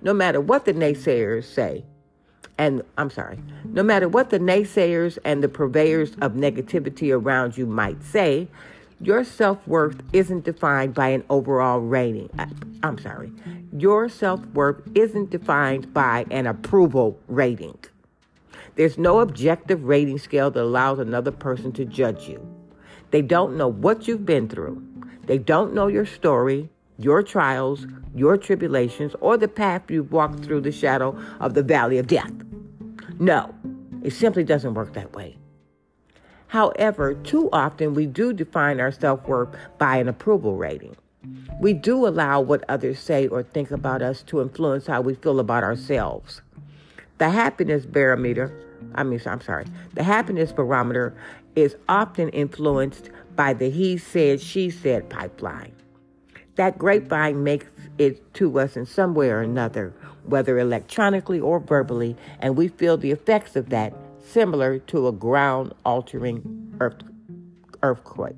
No 0.00 0.14
matter 0.14 0.40
what 0.40 0.64
the 0.64 0.72
naysayers 0.72 1.44
say, 1.44 1.84
and 2.60 2.82
I'm 2.98 3.08
sorry, 3.08 3.38
no 3.64 3.82
matter 3.82 4.06
what 4.06 4.28
the 4.28 4.38
naysayers 4.38 5.16
and 5.24 5.42
the 5.42 5.48
purveyors 5.48 6.10
of 6.20 6.32
negativity 6.32 7.10
around 7.10 7.56
you 7.56 7.64
might 7.64 8.04
say, 8.04 8.48
your 9.00 9.24
self 9.24 9.66
worth 9.66 10.02
isn't 10.12 10.44
defined 10.44 10.92
by 10.92 11.08
an 11.08 11.24
overall 11.30 11.80
rating. 11.80 12.28
Uh, 12.38 12.48
I'm 12.82 12.98
sorry. 12.98 13.32
Your 13.72 14.10
self 14.10 14.44
worth 14.48 14.82
isn't 14.94 15.30
defined 15.30 15.94
by 15.94 16.26
an 16.30 16.46
approval 16.46 17.18
rating. 17.28 17.78
There's 18.76 18.98
no 18.98 19.20
objective 19.20 19.84
rating 19.84 20.18
scale 20.18 20.50
that 20.50 20.62
allows 20.62 20.98
another 20.98 21.32
person 21.32 21.72
to 21.72 21.86
judge 21.86 22.28
you. 22.28 22.46
They 23.10 23.22
don't 23.22 23.56
know 23.56 23.68
what 23.68 24.06
you've 24.06 24.26
been 24.26 24.50
through. 24.50 24.86
They 25.24 25.38
don't 25.38 25.72
know 25.72 25.86
your 25.86 26.04
story, 26.04 26.68
your 26.98 27.22
trials, 27.22 27.86
your 28.14 28.36
tribulations, 28.36 29.14
or 29.22 29.38
the 29.38 29.48
path 29.48 29.90
you've 29.90 30.12
walked 30.12 30.44
through 30.44 30.60
the 30.60 30.72
shadow 30.72 31.18
of 31.40 31.54
the 31.54 31.62
valley 31.62 31.96
of 31.96 32.06
death. 32.06 32.30
No, 33.20 33.54
it 34.02 34.12
simply 34.12 34.44
doesn't 34.44 34.72
work 34.72 34.94
that 34.94 35.12
way. 35.12 35.36
However, 36.46 37.14
too 37.14 37.50
often 37.52 37.92
we 37.92 38.06
do 38.06 38.32
define 38.32 38.80
our 38.80 38.90
self 38.90 39.28
worth 39.28 39.54
by 39.78 39.98
an 39.98 40.08
approval 40.08 40.56
rating. 40.56 40.96
We 41.60 41.74
do 41.74 42.06
allow 42.06 42.40
what 42.40 42.64
others 42.68 42.98
say 42.98 43.28
or 43.28 43.42
think 43.42 43.70
about 43.70 44.00
us 44.00 44.22
to 44.24 44.40
influence 44.40 44.86
how 44.86 45.02
we 45.02 45.14
feel 45.14 45.38
about 45.38 45.62
ourselves. 45.62 46.40
The 47.18 47.28
happiness 47.28 47.84
barometer, 47.84 48.52
I 48.94 49.02
mean, 49.02 49.20
I'm 49.26 49.42
sorry, 49.42 49.66
the 49.92 50.02
happiness 50.02 50.50
barometer 50.50 51.14
is 51.54 51.76
often 51.90 52.30
influenced 52.30 53.10
by 53.36 53.52
the 53.52 53.68
he 53.68 53.98
said, 53.98 54.40
she 54.40 54.70
said 54.70 55.10
pipeline. 55.10 55.72
That 56.56 56.78
grapevine 56.78 57.44
makes 57.44 57.66
it 57.98 58.32
to 58.34 58.58
us 58.58 58.78
in 58.78 58.86
some 58.86 59.14
way 59.14 59.28
or 59.28 59.42
another, 59.42 59.92
whether 60.24 60.58
electronically 60.58 61.40
or 61.40 61.60
verbally, 61.60 62.16
and 62.40 62.56
we 62.56 62.68
feel 62.68 62.96
the 62.96 63.10
effects 63.10 63.56
of 63.56 63.70
that 63.70 63.92
similar 64.22 64.78
to 64.78 65.08
a 65.08 65.12
ground 65.12 65.74
altering 65.84 66.76
earth, 66.80 67.02
earthquake. 67.82 68.36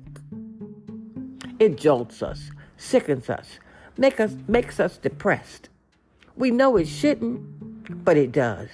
It 1.59 1.77
jolts 1.77 2.23
us, 2.23 2.51
sickens 2.77 3.29
us, 3.29 3.59
make 3.97 4.19
us, 4.19 4.35
makes 4.47 4.79
us 4.79 4.97
depressed. 4.97 5.69
We 6.35 6.51
know 6.51 6.77
it 6.77 6.87
shouldn't, 6.87 8.03
but 8.03 8.17
it 8.17 8.31
does. 8.31 8.69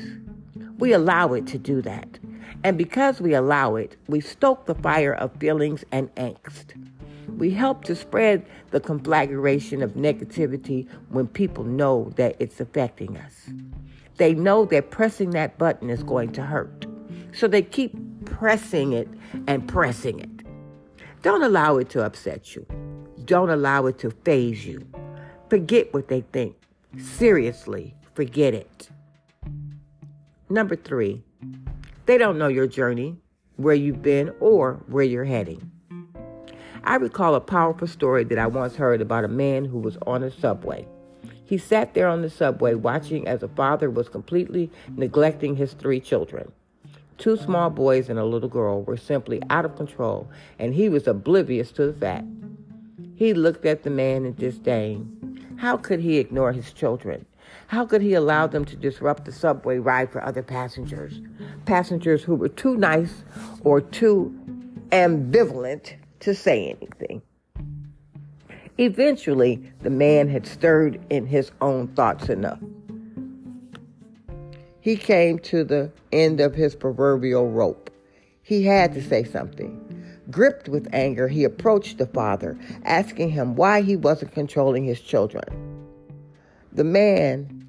We 0.78 0.94
allow 0.94 1.34
it 1.34 1.46
to 1.48 1.58
do 1.58 1.82
that. 1.82 2.20
And 2.64 2.78
because 2.78 3.22
we 3.22 3.34
allow 3.34 3.76
it, 3.76 3.96
we 4.08 4.22
stoke 4.22 4.66
the 4.66 4.76
fire 4.76 5.14
of 5.14 5.36
feelings 5.36 5.84
and 5.92 6.14
angst. 6.16 6.74
We 7.38 7.52
help 7.52 7.84
to 7.86 7.96
spread 7.96 8.46
the 8.72 8.80
conflagration 8.80 9.82
of 9.82 9.92
negativity 9.94 10.88
when 11.10 11.28
people 11.28 11.64
know 11.64 12.12
that 12.16 12.36
it's 12.40 12.60
affecting 12.60 13.18
us. 13.18 13.50
They 14.18 14.34
know 14.34 14.66
that 14.66 14.92
pressing 14.92 15.30
that 15.32 15.58
button 15.58 15.90
is 15.90 16.04
going 16.04 16.32
to 16.34 16.42
hurt. 16.42 16.86
So 17.34 17.48
they 17.48 17.62
keep 17.62 17.96
pressing 18.26 18.94
it 18.94 19.08
and 19.48 19.68
pressing 19.68 20.20
it. 20.20 20.46
Don't 21.22 21.44
allow 21.44 21.78
it 21.78 21.90
to 21.92 22.06
upset 22.06 22.56
you. 22.56 22.66
Don't 23.26 23.50
allow 23.50 23.86
it 23.86 23.98
to 24.00 24.12
phase 24.12 24.66
you. 24.66 24.86
Forget 25.50 25.94
what 25.94 26.08
they 26.08 26.22
think. 26.22 26.56
Seriously, 26.98 27.96
forget 28.14 28.54
it. 28.54 28.90
Number 30.50 30.76
three, 30.76 31.24
they 32.06 32.18
don't 32.18 32.38
know 32.38 32.48
your 32.48 32.68
journey, 32.68 33.18
where 33.58 33.76
you've 33.76 34.02
been, 34.02 34.32
or 34.40 34.84
where 34.88 35.04
you're 35.04 35.26
heading. 35.26 35.72
I 36.84 36.96
recall 36.96 37.36
a 37.36 37.42
powerful 37.42 37.88
story 37.88 38.24
that 38.26 38.38
I 38.38 38.48
once 38.48 38.76
heard 38.76 39.02
about 39.02 39.24
a 39.24 39.30
man 39.30 39.66
who 39.66 39.80
was 39.80 39.98
on 40.08 40.24
a 40.24 40.32
subway. 40.32 40.88
He 41.44 41.58
sat 41.58 41.94
there 41.94 42.08
on 42.08 42.22
the 42.22 42.30
subway 42.30 42.76
watching 42.76 43.28
as 43.28 43.44
a 43.44 43.48
father 43.48 43.90
was 43.90 44.08
completely 44.08 44.72
neglecting 44.96 45.56
his 45.56 45.74
three 45.74 46.00
children. 46.00 46.52
Two 47.18 47.36
small 47.36 47.70
boys 47.70 48.10
and 48.10 48.18
a 48.18 48.24
little 48.24 48.48
girl 48.48 48.84
were 48.84 48.98
simply 48.98 49.42
out 49.50 49.66
of 49.66 49.76
control, 49.76 50.30
and 50.58 50.74
he 50.74 50.88
was 50.88 51.08
oblivious 51.08 51.72
to 51.74 51.88
the 51.88 51.94
fact. 51.94 52.26
He 53.16 53.34
looked 53.34 53.66
at 53.66 53.84
the 53.84 53.90
man 53.90 54.26
in 54.26 54.36
disdain. 54.36 55.58
How 55.58 55.76
could 55.76 56.00
he 56.00 56.18
ignore 56.18 56.54
his 56.54 56.72
children? 56.72 57.26
How 57.68 57.86
could 57.86 58.02
he 58.02 58.14
allow 58.14 58.48
them 58.48 58.64
to 58.66 58.76
disrupt 58.76 59.26
the 59.26 59.32
subway 59.32 59.80
ride 59.80 60.12
for 60.12 60.24
other 60.24 60.44
passengers? 60.44 61.20
Passengers 61.66 62.24
who 62.24 62.36
were 62.36 62.48
too 62.48 62.78
nice 62.78 63.24
or 63.64 63.82
too 63.82 64.34
ambivalent 64.92 65.96
to 66.22 66.36
say 66.36 66.76
anything. 66.80 67.22
Eventually, 68.78 69.62
the 69.82 69.90
man 69.90 70.30
had 70.30 70.48
stirred 70.48 71.00
in 71.10 71.26
his 71.26 71.52
own 71.60 71.90
thoughts 71.90 72.30
enough. 72.30 72.60
He 74.80 74.96
came 74.96 75.40
to 75.40 75.66
the 75.66 75.92
end 76.14 76.40
of 76.40 76.56
his 76.56 76.76
proverbial 76.76 77.52
rope. 77.52 77.90
He 78.42 78.64
had 78.64 78.94
to 78.94 79.02
say 79.04 79.26
something. 79.26 79.86
Gripped 80.32 80.70
with 80.70 80.88
anger, 80.94 81.28
he 81.28 81.44
approached 81.44 81.98
the 81.98 82.08
father, 82.08 82.58
asking 82.86 83.32
him 83.32 83.56
why 83.56 83.82
he 83.82 83.98
wasn't 83.98 84.32
controlling 84.32 84.86
his 84.86 85.02
children. 85.02 85.44
The 86.72 86.86
man, 86.86 87.68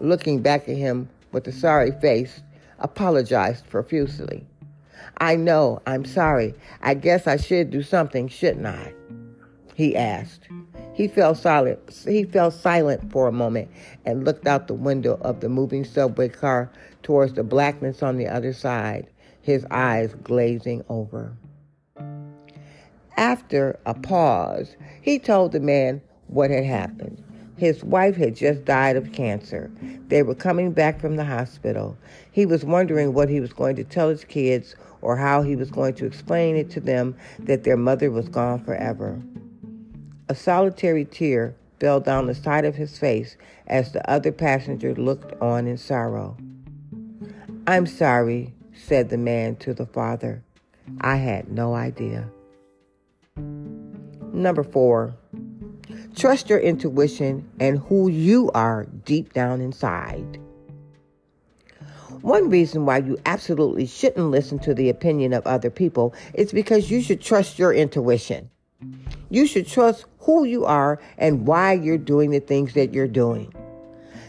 looking 0.00 0.42
back 0.42 0.68
at 0.68 0.76
him 0.76 1.08
with 1.30 1.46
a 1.46 1.52
sorry 1.52 1.92
face, 2.00 2.42
apologized 2.80 3.68
profusely. 3.68 4.47
I 5.18 5.36
know, 5.36 5.82
I'm 5.86 6.04
sorry. 6.04 6.54
I 6.80 6.94
guess 6.94 7.26
I 7.26 7.36
should 7.36 7.70
do 7.70 7.82
something, 7.82 8.28
shouldn't 8.28 8.66
I? 8.66 8.92
He 9.74 9.96
asked. 9.96 10.48
He 10.94 11.06
fell 11.06 11.34
silent. 11.34 11.78
He 12.04 12.24
fell 12.24 12.50
silent 12.50 13.12
for 13.12 13.28
a 13.28 13.32
moment 13.32 13.70
and 14.04 14.24
looked 14.24 14.46
out 14.46 14.66
the 14.66 14.74
window 14.74 15.18
of 15.20 15.40
the 15.40 15.48
moving 15.48 15.84
subway 15.84 16.28
car 16.28 16.70
towards 17.02 17.34
the 17.34 17.44
blackness 17.44 18.02
on 18.02 18.16
the 18.16 18.26
other 18.26 18.52
side, 18.52 19.08
his 19.40 19.64
eyes 19.70 20.14
glazing 20.22 20.84
over. 20.88 21.32
After 23.16 23.78
a 23.86 23.94
pause, 23.94 24.76
he 25.00 25.18
told 25.18 25.52
the 25.52 25.60
man 25.60 26.00
what 26.28 26.50
had 26.50 26.64
happened. 26.64 27.22
His 27.56 27.82
wife 27.82 28.16
had 28.16 28.36
just 28.36 28.64
died 28.64 28.96
of 28.96 29.12
cancer. 29.12 29.70
They 30.06 30.22
were 30.22 30.36
coming 30.36 30.70
back 30.70 31.00
from 31.00 31.16
the 31.16 31.24
hospital. 31.24 31.96
He 32.30 32.46
was 32.46 32.64
wondering 32.64 33.14
what 33.14 33.28
he 33.28 33.40
was 33.40 33.52
going 33.52 33.74
to 33.76 33.84
tell 33.84 34.08
his 34.08 34.24
kids 34.24 34.76
or 35.02 35.16
how 35.16 35.42
he 35.42 35.56
was 35.56 35.70
going 35.70 35.94
to 35.94 36.06
explain 36.06 36.56
it 36.56 36.70
to 36.70 36.80
them 36.80 37.16
that 37.40 37.64
their 37.64 37.76
mother 37.76 38.10
was 38.10 38.28
gone 38.28 38.62
forever. 38.64 39.20
A 40.28 40.34
solitary 40.34 41.04
tear 41.04 41.54
fell 41.80 42.00
down 42.00 42.26
the 42.26 42.34
side 42.34 42.64
of 42.64 42.74
his 42.74 42.98
face 42.98 43.36
as 43.66 43.92
the 43.92 44.10
other 44.10 44.32
passenger 44.32 44.94
looked 44.94 45.40
on 45.40 45.66
in 45.66 45.76
sorrow. 45.76 46.36
I'm 47.66 47.86
sorry, 47.86 48.52
said 48.74 49.08
the 49.08 49.18
man 49.18 49.56
to 49.56 49.74
the 49.74 49.86
father. 49.86 50.42
I 51.00 51.16
had 51.16 51.50
no 51.50 51.74
idea. 51.74 52.28
Number 54.32 54.62
four, 54.62 55.14
trust 56.16 56.48
your 56.48 56.58
intuition 56.58 57.48
and 57.60 57.78
who 57.78 58.08
you 58.08 58.50
are 58.54 58.86
deep 59.04 59.32
down 59.32 59.60
inside. 59.60 60.40
One 62.22 62.50
reason 62.50 62.84
why 62.84 62.98
you 62.98 63.16
absolutely 63.26 63.86
shouldn't 63.86 64.30
listen 64.30 64.58
to 64.60 64.74
the 64.74 64.88
opinion 64.88 65.32
of 65.32 65.46
other 65.46 65.70
people 65.70 66.14
is 66.34 66.52
because 66.52 66.90
you 66.90 67.00
should 67.00 67.20
trust 67.20 67.58
your 67.58 67.72
intuition. 67.72 68.50
You 69.30 69.46
should 69.46 69.66
trust 69.66 70.04
who 70.20 70.44
you 70.44 70.64
are 70.64 70.98
and 71.16 71.46
why 71.46 71.74
you're 71.74 71.98
doing 71.98 72.30
the 72.30 72.40
things 72.40 72.74
that 72.74 72.92
you're 72.92 73.06
doing. 73.06 73.54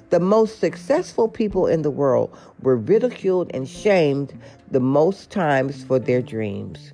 The 0.10 0.20
most 0.20 0.60
successful 0.60 1.28
people 1.28 1.68
in 1.68 1.82
the 1.82 1.92
world 1.92 2.36
were 2.62 2.76
ridiculed 2.76 3.52
and 3.54 3.68
shamed 3.68 4.40
the 4.70 4.80
most 4.80 5.30
times 5.30 5.84
for 5.84 6.00
their 6.00 6.22
dreams. 6.22 6.94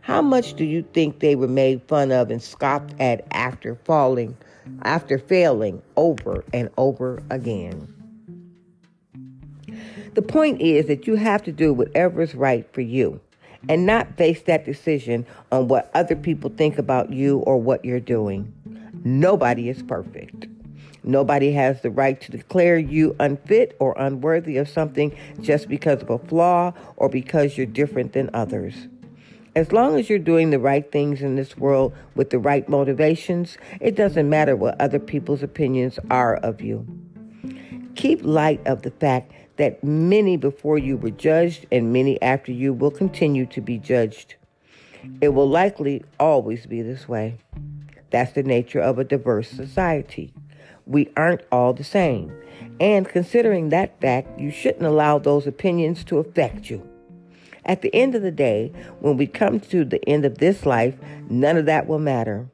How 0.00 0.22
much 0.22 0.54
do 0.54 0.64
you 0.64 0.82
think 0.94 1.20
they 1.20 1.36
were 1.36 1.48
made 1.48 1.82
fun 1.82 2.12
of 2.12 2.30
and 2.30 2.42
scoffed 2.42 2.94
at 2.98 3.26
after 3.32 3.74
falling, 3.84 4.36
after 4.82 5.18
failing 5.18 5.82
over 5.96 6.44
and 6.52 6.70
over 6.78 7.22
again? 7.30 7.97
The 10.14 10.22
point 10.22 10.60
is 10.60 10.86
that 10.86 11.06
you 11.06 11.16
have 11.16 11.42
to 11.44 11.52
do 11.52 11.72
whatever 11.72 12.22
is 12.22 12.34
right 12.34 12.66
for 12.72 12.80
you 12.80 13.20
and 13.68 13.86
not 13.86 14.16
base 14.16 14.42
that 14.42 14.64
decision 14.64 15.26
on 15.50 15.68
what 15.68 15.90
other 15.94 16.16
people 16.16 16.50
think 16.50 16.78
about 16.78 17.12
you 17.12 17.38
or 17.40 17.60
what 17.60 17.84
you're 17.84 18.00
doing. 18.00 18.52
Nobody 19.04 19.68
is 19.68 19.82
perfect. 19.82 20.46
Nobody 21.04 21.52
has 21.52 21.80
the 21.80 21.90
right 21.90 22.20
to 22.20 22.30
declare 22.30 22.78
you 22.78 23.16
unfit 23.18 23.76
or 23.78 23.94
unworthy 23.96 24.56
of 24.56 24.68
something 24.68 25.16
just 25.40 25.68
because 25.68 26.02
of 26.02 26.10
a 26.10 26.18
flaw 26.18 26.72
or 26.96 27.08
because 27.08 27.56
you're 27.56 27.66
different 27.66 28.12
than 28.12 28.30
others. 28.34 28.88
As 29.56 29.72
long 29.72 29.98
as 29.98 30.08
you're 30.08 30.18
doing 30.18 30.50
the 30.50 30.58
right 30.58 30.90
things 30.92 31.22
in 31.22 31.36
this 31.36 31.56
world 31.56 31.94
with 32.14 32.30
the 32.30 32.38
right 32.38 32.68
motivations, 32.68 33.56
it 33.80 33.96
doesn't 33.96 34.28
matter 34.28 34.54
what 34.54 34.80
other 34.80 34.98
people's 34.98 35.42
opinions 35.42 35.98
are 36.10 36.36
of 36.36 36.60
you. 36.60 36.86
Keep 37.96 38.22
light 38.22 38.60
of 38.66 38.82
the 38.82 38.90
fact 38.90 39.32
that 39.58 39.84
many 39.84 40.36
before 40.36 40.78
you 40.78 40.96
were 40.96 41.10
judged 41.10 41.66
and 41.70 41.92
many 41.92 42.20
after 42.22 42.50
you 42.50 42.72
will 42.72 42.90
continue 42.90 43.44
to 43.46 43.60
be 43.60 43.78
judged. 43.78 44.36
It 45.20 45.28
will 45.28 45.48
likely 45.48 46.04
always 46.18 46.66
be 46.66 46.82
this 46.82 47.08
way. 47.08 47.36
That's 48.10 48.32
the 48.32 48.42
nature 48.42 48.80
of 48.80 48.98
a 48.98 49.04
diverse 49.04 49.48
society. 49.50 50.32
We 50.86 51.10
aren't 51.16 51.42
all 51.52 51.74
the 51.74 51.84
same. 51.84 52.32
And 52.80 53.08
considering 53.08 53.68
that 53.68 54.00
fact, 54.00 54.40
you 54.40 54.50
shouldn't 54.50 54.86
allow 54.86 55.18
those 55.18 55.46
opinions 55.46 56.04
to 56.04 56.18
affect 56.18 56.70
you. 56.70 56.88
At 57.64 57.82
the 57.82 57.94
end 57.94 58.14
of 58.14 58.22
the 58.22 58.30
day, 58.30 58.72
when 59.00 59.16
we 59.16 59.26
come 59.26 59.60
to 59.60 59.84
the 59.84 60.02
end 60.08 60.24
of 60.24 60.38
this 60.38 60.64
life, 60.64 60.96
none 61.28 61.56
of 61.56 61.66
that 61.66 61.86
will 61.86 61.98
matter. 61.98 62.48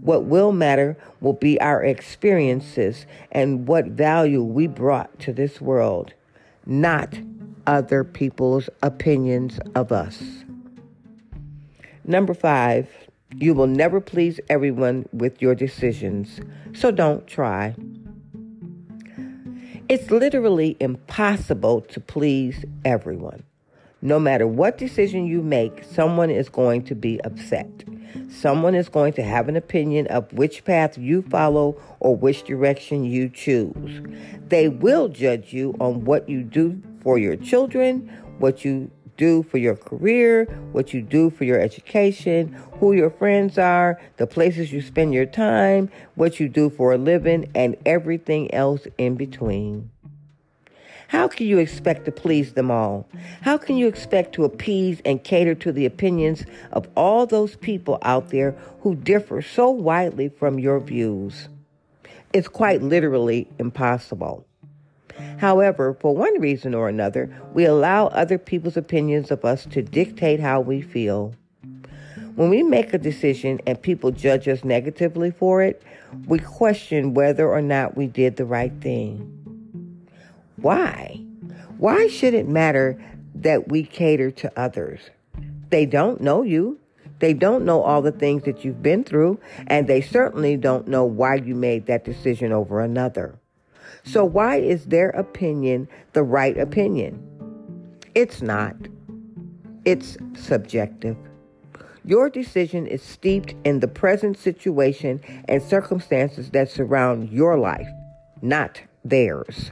What 0.00 0.24
will 0.24 0.52
matter 0.52 0.96
will 1.20 1.34
be 1.34 1.60
our 1.60 1.84
experiences 1.84 3.06
and 3.30 3.68
what 3.68 3.86
value 3.86 4.42
we 4.42 4.66
brought 4.66 5.18
to 5.20 5.32
this 5.32 5.60
world, 5.60 6.14
not 6.66 7.18
other 7.66 8.04
people's 8.04 8.68
opinions 8.82 9.58
of 9.74 9.92
us. 9.92 10.22
Number 12.04 12.34
five, 12.34 12.88
you 13.36 13.54
will 13.54 13.66
never 13.66 14.00
please 14.00 14.38
everyone 14.48 15.08
with 15.12 15.42
your 15.42 15.54
decisions, 15.54 16.40
so 16.72 16.90
don't 16.90 17.26
try. 17.26 17.74
It's 19.88 20.10
literally 20.10 20.76
impossible 20.80 21.80
to 21.82 22.00
please 22.00 22.64
everyone. 22.84 23.44
No 24.02 24.18
matter 24.18 24.46
what 24.46 24.78
decision 24.78 25.26
you 25.26 25.42
make, 25.42 25.84
someone 25.84 26.30
is 26.30 26.48
going 26.48 26.84
to 26.84 26.94
be 26.94 27.20
upset. 27.22 27.70
Someone 28.30 28.74
is 28.74 28.88
going 28.88 29.12
to 29.14 29.22
have 29.22 29.48
an 29.48 29.56
opinion 29.56 30.06
of 30.08 30.32
which 30.32 30.64
path 30.64 30.98
you 30.98 31.22
follow 31.22 31.80
or 32.00 32.16
which 32.16 32.44
direction 32.44 33.04
you 33.04 33.28
choose. 33.28 34.02
They 34.48 34.68
will 34.68 35.08
judge 35.08 35.52
you 35.52 35.74
on 35.80 36.04
what 36.04 36.28
you 36.28 36.42
do 36.42 36.82
for 37.02 37.18
your 37.18 37.36
children, 37.36 38.08
what 38.38 38.64
you 38.64 38.90
do 39.16 39.42
for 39.44 39.58
your 39.58 39.76
career, 39.76 40.44
what 40.72 40.92
you 40.92 41.02
do 41.02 41.30
for 41.30 41.44
your 41.44 41.60
education, 41.60 42.52
who 42.78 42.92
your 42.92 43.10
friends 43.10 43.58
are, 43.58 44.00
the 44.18 44.26
places 44.26 44.72
you 44.72 44.82
spend 44.82 45.14
your 45.14 45.26
time, 45.26 45.90
what 46.14 46.38
you 46.38 46.48
do 46.48 46.70
for 46.70 46.92
a 46.92 46.98
living, 46.98 47.50
and 47.54 47.76
everything 47.86 48.52
else 48.52 48.86
in 48.98 49.14
between. 49.14 49.90
How 51.08 51.28
can 51.28 51.46
you 51.46 51.58
expect 51.58 52.04
to 52.06 52.12
please 52.12 52.54
them 52.54 52.70
all? 52.70 53.08
How 53.42 53.56
can 53.56 53.76
you 53.76 53.86
expect 53.86 54.34
to 54.34 54.44
appease 54.44 55.00
and 55.04 55.22
cater 55.22 55.54
to 55.56 55.72
the 55.72 55.86
opinions 55.86 56.44
of 56.72 56.88
all 56.96 57.26
those 57.26 57.56
people 57.56 57.98
out 58.02 58.30
there 58.30 58.56
who 58.80 58.96
differ 58.96 59.40
so 59.40 59.70
widely 59.70 60.28
from 60.28 60.58
your 60.58 60.80
views? 60.80 61.48
It's 62.32 62.48
quite 62.48 62.82
literally 62.82 63.48
impossible. 63.58 64.46
However, 65.38 65.96
for 66.00 66.14
one 66.14 66.40
reason 66.40 66.74
or 66.74 66.88
another, 66.88 67.34
we 67.54 67.64
allow 67.64 68.08
other 68.08 68.36
people's 68.36 68.76
opinions 68.76 69.30
of 69.30 69.44
us 69.44 69.64
to 69.66 69.82
dictate 69.82 70.40
how 70.40 70.60
we 70.60 70.82
feel. 70.82 71.34
When 72.34 72.50
we 72.50 72.62
make 72.62 72.92
a 72.92 72.98
decision 72.98 73.60
and 73.66 73.80
people 73.80 74.10
judge 74.10 74.46
us 74.46 74.62
negatively 74.64 75.30
for 75.30 75.62
it, 75.62 75.82
we 76.26 76.38
question 76.38 77.14
whether 77.14 77.48
or 77.48 77.62
not 77.62 77.96
we 77.96 78.06
did 78.06 78.36
the 78.36 78.44
right 78.44 78.72
thing. 78.82 79.35
Why? 80.66 81.20
Why 81.78 82.08
should 82.08 82.34
it 82.34 82.48
matter 82.48 83.00
that 83.36 83.68
we 83.68 83.84
cater 83.84 84.32
to 84.32 84.52
others? 84.58 84.98
They 85.70 85.86
don't 85.86 86.20
know 86.20 86.42
you. 86.42 86.80
They 87.20 87.34
don't 87.34 87.64
know 87.64 87.82
all 87.82 88.02
the 88.02 88.10
things 88.10 88.42
that 88.46 88.64
you've 88.64 88.82
been 88.82 89.04
through, 89.04 89.38
and 89.68 89.86
they 89.86 90.00
certainly 90.00 90.56
don't 90.56 90.88
know 90.88 91.04
why 91.04 91.36
you 91.36 91.54
made 91.54 91.86
that 91.86 92.04
decision 92.04 92.50
over 92.50 92.80
another. 92.80 93.38
So, 94.02 94.24
why 94.24 94.56
is 94.56 94.86
their 94.86 95.10
opinion 95.10 95.86
the 96.14 96.24
right 96.24 96.58
opinion? 96.58 97.22
It's 98.16 98.42
not. 98.42 98.74
It's 99.84 100.16
subjective. 100.34 101.16
Your 102.04 102.28
decision 102.28 102.88
is 102.88 103.04
steeped 103.04 103.54
in 103.62 103.78
the 103.78 103.86
present 104.02 104.36
situation 104.36 105.20
and 105.46 105.62
circumstances 105.62 106.50
that 106.50 106.72
surround 106.72 107.30
your 107.30 107.56
life, 107.56 107.86
not 108.42 108.80
theirs. 109.04 109.70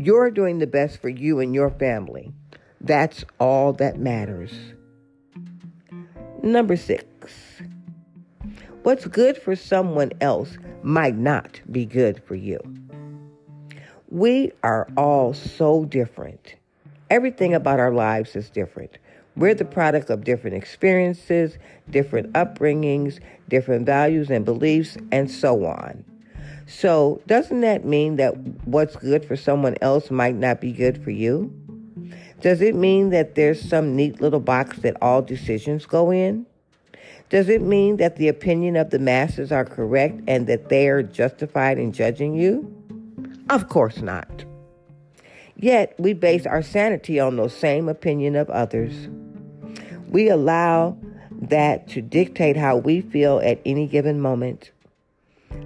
You're 0.00 0.30
doing 0.30 0.60
the 0.60 0.66
best 0.68 1.00
for 1.00 1.08
you 1.08 1.40
and 1.40 1.52
your 1.52 1.70
family. 1.70 2.32
That's 2.80 3.24
all 3.40 3.72
that 3.74 3.98
matters. 3.98 4.52
Number 6.40 6.76
six, 6.76 7.04
what's 8.84 9.06
good 9.06 9.36
for 9.36 9.56
someone 9.56 10.12
else 10.20 10.56
might 10.84 11.16
not 11.16 11.60
be 11.72 11.84
good 11.84 12.22
for 12.22 12.36
you. 12.36 12.60
We 14.08 14.52
are 14.62 14.86
all 14.96 15.34
so 15.34 15.84
different. 15.84 16.54
Everything 17.10 17.52
about 17.52 17.80
our 17.80 17.92
lives 17.92 18.36
is 18.36 18.50
different. 18.50 18.98
We're 19.34 19.54
the 19.54 19.64
product 19.64 20.10
of 20.10 20.22
different 20.22 20.56
experiences, 20.56 21.58
different 21.90 22.32
upbringings, 22.34 23.18
different 23.48 23.84
values 23.84 24.30
and 24.30 24.44
beliefs, 24.44 24.96
and 25.10 25.28
so 25.28 25.64
on. 25.64 26.04
So, 26.68 27.22
doesn't 27.26 27.62
that 27.62 27.86
mean 27.86 28.16
that 28.16 28.36
what's 28.66 28.94
good 28.94 29.24
for 29.24 29.36
someone 29.36 29.76
else 29.80 30.10
might 30.10 30.34
not 30.34 30.60
be 30.60 30.70
good 30.70 31.02
for 31.02 31.10
you? 31.10 31.50
Does 32.42 32.60
it 32.60 32.74
mean 32.74 33.08
that 33.08 33.34
there's 33.34 33.66
some 33.66 33.96
neat 33.96 34.20
little 34.20 34.38
box 34.38 34.78
that 34.80 34.98
all 35.00 35.22
decisions 35.22 35.86
go 35.86 36.12
in? 36.12 36.44
Does 37.30 37.48
it 37.48 37.62
mean 37.62 37.96
that 37.96 38.16
the 38.16 38.28
opinion 38.28 38.76
of 38.76 38.90
the 38.90 38.98
masses 38.98 39.50
are 39.50 39.64
correct 39.64 40.20
and 40.28 40.46
that 40.46 40.68
they 40.68 40.88
are 40.88 41.02
justified 41.02 41.78
in 41.78 41.90
judging 41.90 42.34
you? 42.34 42.70
Of 43.48 43.70
course 43.70 44.02
not. 44.02 44.44
Yet 45.56 45.94
we 45.98 46.12
base 46.12 46.44
our 46.44 46.62
sanity 46.62 47.18
on 47.18 47.36
those 47.36 47.56
same 47.56 47.88
opinion 47.88 48.36
of 48.36 48.50
others. 48.50 49.08
We 50.06 50.28
allow 50.28 50.98
that 51.32 51.88
to 51.88 52.02
dictate 52.02 52.58
how 52.58 52.76
we 52.76 53.00
feel 53.00 53.40
at 53.42 53.58
any 53.64 53.86
given 53.86 54.20
moment. 54.20 54.70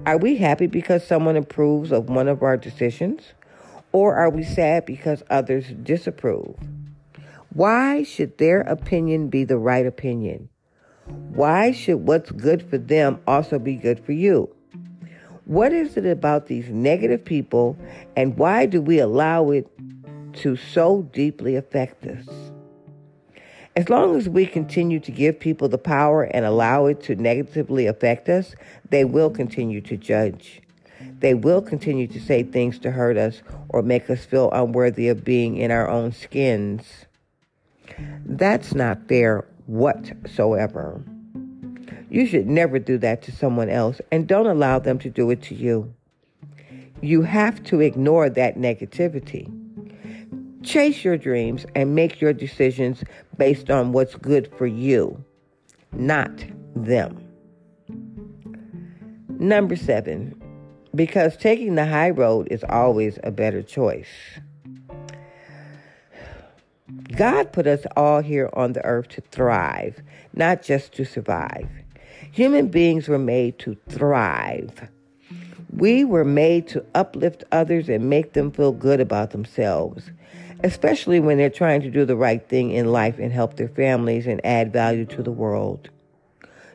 Are 0.07 0.19
we 0.19 0.37
happy 0.37 0.67
because 0.67 1.07
someone 1.07 1.37
approves 1.37 1.93
of 1.93 2.09
one 2.09 2.29
of 2.29 2.43
our 2.43 2.57
decisions? 2.57 3.23
Or 3.93 4.15
are 4.15 4.31
we 4.31 4.43
sad 4.43 4.87
because 4.87 5.23
others 5.31 5.67
disapprove? 5.83 6.57
Why 7.53 8.03
should 8.03 8.39
their 8.39 8.63
opinion 8.63 9.29
be 9.29 9.45
the 9.45 9.59
right 9.59 9.87
opinion? 9.87 10.49
Why 11.07 11.73
should 11.73 12.07
what's 12.07 12.31
good 12.31 12.69
for 12.69 12.79
them 12.79 13.21
also 13.27 13.59
be 13.59 13.77
good 13.77 14.05
for 14.05 14.13
you? 14.13 14.55
What 15.45 15.73
is 15.73 15.97
it 15.97 16.07
about 16.07 16.47
these 16.47 16.69
negative 16.71 17.25
people 17.25 17.77
and 18.17 18.39
why 18.39 18.67
do 18.67 18.81
we 18.81 18.99
allow 19.01 19.51
it 19.51 19.69
to 20.35 20.57
so 20.57 21.03
deeply 21.13 21.57
affect 21.57 22.07
us? 22.07 22.52
As 23.75 23.89
long 23.89 24.17
as 24.17 24.29
we 24.29 24.45
continue 24.45 25.01
to 25.01 25.11
give 25.11 25.41
people 25.41 25.67
the 25.67 25.79
power 25.79 26.25
and 26.25 26.45
allow 26.45 26.85
it 26.87 27.03
to 27.05 27.17
negatively 27.17 27.87
affect 27.87 28.29
us, 28.29 28.55
they 28.91 29.05
will 29.05 29.31
continue 29.31 29.81
to 29.81 29.97
judge. 29.97 30.61
They 31.21 31.33
will 31.33 31.63
continue 31.63 32.07
to 32.09 32.21
say 32.21 32.43
things 32.43 32.79
to 32.81 32.91
hurt 32.91 33.17
us 33.17 33.43
or 33.71 33.83
make 33.83 34.11
us 34.11 34.27
feel 34.27 34.51
unworthy 34.53 35.09
of 35.09 35.25
being 35.25 35.57
in 35.57 35.71
our 35.71 35.89
own 35.89 36.13
skins. 36.13 37.07
That's 38.27 38.75
not 38.75 39.09
fair 39.09 39.47
whatsoever. 39.67 41.03
You 42.11 42.27
should 42.27 42.47
never 42.47 42.79
do 42.79 42.99
that 42.99 43.23
to 43.23 43.33
someone 43.33 43.71
else 43.71 44.03
and 44.11 44.29
don't 44.29 44.47
allow 44.47 44.81
them 44.81 44.99
to 44.99 45.09
do 45.09 45.31
it 45.31 45.41
to 45.45 45.55
you. 45.55 45.95
You 47.01 47.23
have 47.23 47.65
to 47.65 47.81
ignore 47.81 48.29
that 48.29 48.59
negativity. 48.59 49.62
Chase 50.63 51.05
your 51.05 51.17
dreams 51.17 51.67
and 51.75 51.95
make 51.95 52.21
your 52.21 52.33
decisions 52.33 53.03
based 53.37 53.71
on 53.71 53.93
what's 53.93 54.15
good 54.15 54.53
for 54.57 54.67
you, 54.67 55.23
not 55.93 56.31
them. 56.77 57.27
Number 59.29 59.75
seven, 59.75 60.41
because 60.95 61.37
taking 61.37 61.75
the 61.75 61.87
high 61.87 62.11
road 62.11 62.47
is 62.51 62.65
always 62.69 63.19
a 63.25 63.31
better 63.31 63.63
choice. 63.63 64.07
God 67.17 67.53
put 67.53 67.67
us 67.67 67.85
all 67.97 68.21
here 68.21 68.49
on 68.53 68.73
the 68.73 68.85
earth 68.85 69.09
to 69.11 69.21
thrive, 69.21 70.01
not 70.35 70.63
just 70.63 70.93
to 70.95 71.05
survive. 71.05 71.69
Human 72.31 72.69
beings 72.69 73.09
were 73.09 73.19
made 73.19 73.59
to 73.61 73.77
thrive. 73.89 74.89
We 75.75 76.05
were 76.05 76.25
made 76.25 76.69
to 76.69 76.85
uplift 76.95 77.45
others 77.51 77.89
and 77.89 78.09
make 78.09 78.35
them 78.35 78.51
feel 78.51 78.73
good 78.73 79.01
about 79.01 79.31
themselves 79.31 80.11
especially 80.65 81.21
when 81.21 81.39
they're 81.39 81.51
trying 81.51 81.81
to 81.83 81.91
do 81.91 82.05
the 82.05 82.17
right 82.17 82.47
thing 82.49 82.71
in 82.71 82.93
life 82.93 83.19
and 83.19 83.33
help 83.33 83.57
their 83.57 83.69
families 83.69 84.27
and 84.27 84.45
add 84.45 84.73
value 84.73 85.05
to 85.07 85.23
the 85.23 85.31
world. 85.31 85.91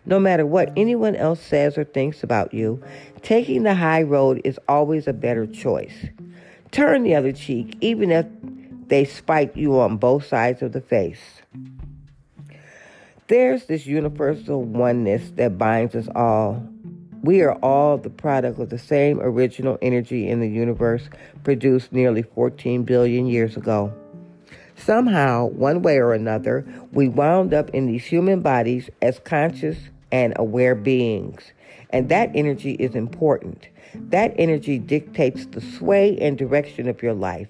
No 0.06 0.20
matter 0.20 0.46
what 0.46 0.72
anyone 0.78 1.16
else 1.16 1.42
says 1.42 1.78
or 1.78 1.84
thinks 1.84 2.24
about 2.24 2.54
you, 2.54 2.82
taking 3.22 3.64
the 3.64 3.76
high 3.76 4.04
road 4.04 4.42
is 4.46 4.60
always 4.68 5.08
a 5.08 5.14
better 5.14 5.46
choice. 5.46 6.06
Turn 6.72 7.04
the 7.04 7.16
other 7.16 7.34
cheek, 7.34 7.78
even 7.82 8.12
if 8.12 8.26
they 8.88 9.04
spite 9.04 9.56
you 9.58 9.80
on 9.80 9.98
both 9.98 10.26
sides 10.26 10.62
of 10.62 10.72
the 10.72 10.82
face. 10.82 11.42
There's 13.28 13.66
this 13.66 13.86
universal 13.86 14.64
oneness 14.64 15.32
that 15.32 15.58
binds 15.58 15.96
us 15.96 16.08
all. 16.16 16.66
We 17.24 17.42
are 17.42 17.56
all 17.56 17.98
the 17.98 18.10
product 18.10 18.60
of 18.60 18.70
the 18.70 18.78
same 18.78 19.20
original 19.20 19.78
energy 19.82 20.30
in 20.30 20.40
the 20.40 20.50
universe 20.50 21.10
produced 21.44 21.92
nearly 21.92 22.22
14 22.22 22.84
billion 22.84 23.26
years 23.26 23.58
ago. 23.58 23.94
Somehow, 24.76 25.48
one 25.48 25.82
way 25.82 25.98
or 25.98 26.14
another, 26.14 26.66
we 26.92 27.08
wound 27.08 27.54
up 27.54 27.72
in 27.72 27.88
these 27.88 28.06
human 28.06 28.42
bodies 28.42 28.90
as 29.02 29.20
conscious 29.20 29.78
and 30.12 30.34
aware 30.36 30.76
beings. 30.76 31.52
And 31.90 32.10
that 32.10 32.32
energy 32.36 32.74
is 32.74 32.96
important. 32.96 33.68
That 33.96 34.34
energy 34.38 34.78
dictates 34.78 35.48
the 35.48 35.62
sway 35.62 36.18
and 36.20 36.38
direction 36.38 36.88
of 36.88 37.02
your 37.02 37.14
life. 37.14 37.50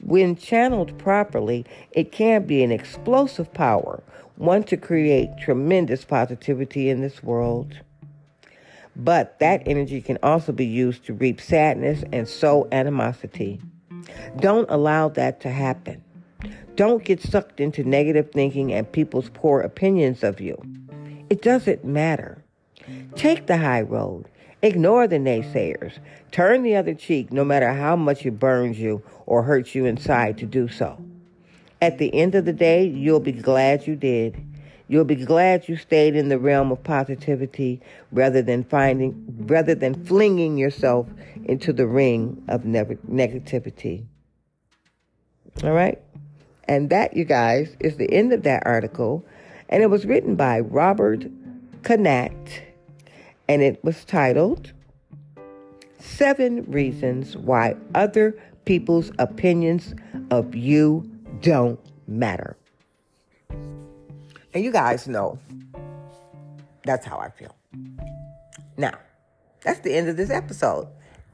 When 0.00 0.36
channeled 0.36 0.98
properly, 0.98 1.64
it 1.92 2.12
can 2.12 2.46
be 2.46 2.62
an 2.62 2.70
explosive 2.70 3.52
power, 3.54 4.02
one 4.36 4.62
to 4.64 4.76
create 4.76 5.38
tremendous 5.40 6.04
positivity 6.04 6.90
in 6.90 7.00
this 7.00 7.22
world. 7.22 7.80
But 8.96 9.38
that 9.40 9.62
energy 9.66 10.00
can 10.00 10.18
also 10.22 10.52
be 10.52 10.66
used 10.66 11.04
to 11.04 11.14
reap 11.14 11.40
sadness 11.40 12.02
and 12.12 12.26
sow 12.26 12.66
animosity. 12.72 13.60
Don't 14.40 14.70
allow 14.70 15.08
that 15.10 15.40
to 15.42 15.50
happen. 15.50 16.02
Don't 16.76 17.04
get 17.04 17.22
sucked 17.22 17.60
into 17.60 17.84
negative 17.84 18.30
thinking 18.32 18.72
and 18.72 18.90
people's 18.90 19.30
poor 19.32 19.60
opinions 19.60 20.22
of 20.22 20.40
you. 20.40 20.60
It 21.28 21.42
doesn't 21.42 21.84
matter. 21.84 22.42
Take 23.14 23.46
the 23.46 23.56
high 23.56 23.82
road. 23.82 24.26
Ignore 24.62 25.06
the 25.06 25.16
naysayers. 25.16 25.98
Turn 26.30 26.62
the 26.62 26.76
other 26.76 26.94
cheek 26.94 27.32
no 27.32 27.44
matter 27.44 27.72
how 27.72 27.96
much 27.96 28.24
it 28.24 28.38
burns 28.38 28.78
you 28.78 29.02
or 29.26 29.42
hurts 29.42 29.74
you 29.74 29.84
inside 29.84 30.38
to 30.38 30.46
do 30.46 30.68
so. 30.68 30.98
At 31.80 31.98
the 31.98 32.14
end 32.14 32.34
of 32.34 32.46
the 32.46 32.52
day, 32.52 32.86
you'll 32.86 33.20
be 33.20 33.32
glad 33.32 33.86
you 33.86 33.96
did. 33.96 34.42
You'll 34.88 35.04
be 35.04 35.16
glad 35.16 35.68
you 35.68 35.76
stayed 35.76 36.14
in 36.14 36.28
the 36.28 36.38
realm 36.38 36.70
of 36.70 36.84
positivity 36.84 37.80
rather 38.12 38.40
than 38.40 38.62
finding 38.62 39.44
rather 39.46 39.74
than 39.74 40.04
flinging 40.04 40.56
yourself 40.56 41.08
into 41.44 41.72
the 41.72 41.86
ring 41.86 42.42
of 42.48 42.62
negativity. 42.62 44.04
All 45.64 45.72
right? 45.72 46.00
And 46.68 46.90
that, 46.90 47.16
you 47.16 47.24
guys, 47.24 47.76
is 47.80 47.96
the 47.96 48.12
end 48.12 48.32
of 48.32 48.42
that 48.42 48.64
article. 48.66 49.24
And 49.68 49.82
it 49.82 49.86
was 49.86 50.06
written 50.06 50.36
by 50.36 50.60
Robert 50.60 51.26
Kanaat. 51.82 52.60
And 53.48 53.62
it 53.62 53.82
was 53.84 54.04
titled 54.04 54.72
Seven 55.98 56.64
Reasons 56.70 57.36
Why 57.36 57.76
Other 57.94 58.36
People's 58.64 59.10
Opinions 59.18 59.94
of 60.30 60.54
You 60.54 61.08
Don't 61.40 61.80
Matter. 62.08 62.56
And 64.56 64.64
you 64.64 64.70
guys 64.70 65.06
know 65.06 65.38
that's 66.82 67.04
how 67.04 67.18
I 67.18 67.28
feel. 67.28 67.54
Now, 68.78 68.94
that's 69.62 69.80
the 69.80 69.92
end 69.92 70.08
of 70.08 70.16
this 70.16 70.30
episode. 70.30 70.88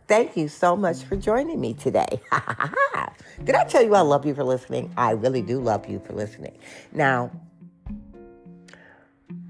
Thank 0.08 0.36
you 0.36 0.48
so 0.48 0.74
much 0.74 1.04
for 1.04 1.14
joining 1.14 1.60
me 1.60 1.74
today. 1.74 2.20
Did 3.44 3.54
I 3.54 3.62
tell 3.62 3.80
you 3.80 3.94
I 3.94 4.00
love 4.00 4.26
you 4.26 4.34
for 4.34 4.42
listening? 4.42 4.92
I 4.96 5.12
really 5.12 5.40
do 5.40 5.60
love 5.60 5.88
you 5.88 6.02
for 6.04 6.14
listening. 6.14 6.58
Now, 6.90 7.30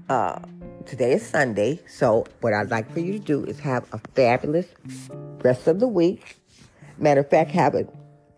uh, 0.07 0.37
today 0.85 1.13
is 1.13 1.25
Sunday, 1.25 1.79
so 1.87 2.27
what 2.41 2.53
I'd 2.53 2.69
like 2.69 2.91
for 2.91 2.99
you 2.99 3.13
to 3.13 3.19
do 3.19 3.43
is 3.43 3.59
have 3.61 3.91
a 3.91 3.97
fabulous 4.13 4.67
rest 5.43 5.65
of 5.65 5.79
the 5.79 5.87
week. 5.87 6.37
Matter 6.99 7.21
of 7.21 7.29
fact, 7.31 7.49
have 7.49 7.73
a 7.73 7.87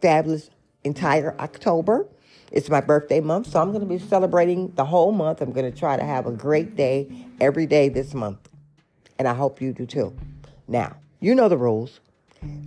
fabulous 0.01 0.49
entire 0.85 1.37
October. 1.41 2.07
It's 2.51 2.69
my 2.69 2.81
birthday 2.81 3.19
month, 3.19 3.47
so 3.47 3.61
I'm 3.61 3.71
going 3.71 3.81
to 3.81 3.87
be 3.87 3.99
celebrating 3.99 4.71
the 4.75 4.85
whole 4.85 5.11
month. 5.11 5.41
I'm 5.41 5.51
going 5.51 5.69
to 5.69 5.77
try 5.77 5.97
to 5.97 6.03
have 6.03 6.25
a 6.25 6.31
great 6.31 6.75
day 6.75 7.07
every 7.41 7.65
day 7.65 7.89
this 7.89 8.13
month. 8.13 8.49
And 9.17 9.27
I 9.27 9.33
hope 9.33 9.61
you 9.61 9.73
do 9.73 9.85
too. 9.85 10.15
Now, 10.67 10.95
you 11.19 11.35
know 11.35 11.49
the 11.49 11.57
rules. 11.57 11.99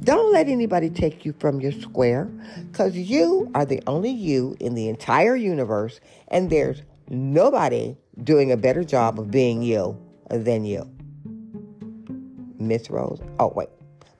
Don't 0.02 0.32
let 0.32 0.48
anybody 0.48 0.90
take 0.90 1.24
you 1.24 1.32
from 1.38 1.60
your 1.60 1.72
square 1.72 2.24
because 2.70 2.96
you 2.96 3.50
are 3.54 3.64
the 3.64 3.82
only 3.86 4.10
you 4.10 4.56
in 4.60 4.74
the 4.74 4.88
entire 4.88 5.36
universe, 5.36 6.00
and 6.28 6.50
there's 6.50 6.82
nobody 7.08 7.96
doing 8.24 8.50
a 8.50 8.56
better 8.56 8.82
job 8.82 9.18
of 9.18 9.30
being 9.30 9.62
you 9.62 9.96
than 10.30 10.64
you. 10.64 10.90
Miss 12.58 12.90
Rose, 12.90 13.20
oh, 13.38 13.52
wait. 13.54 13.68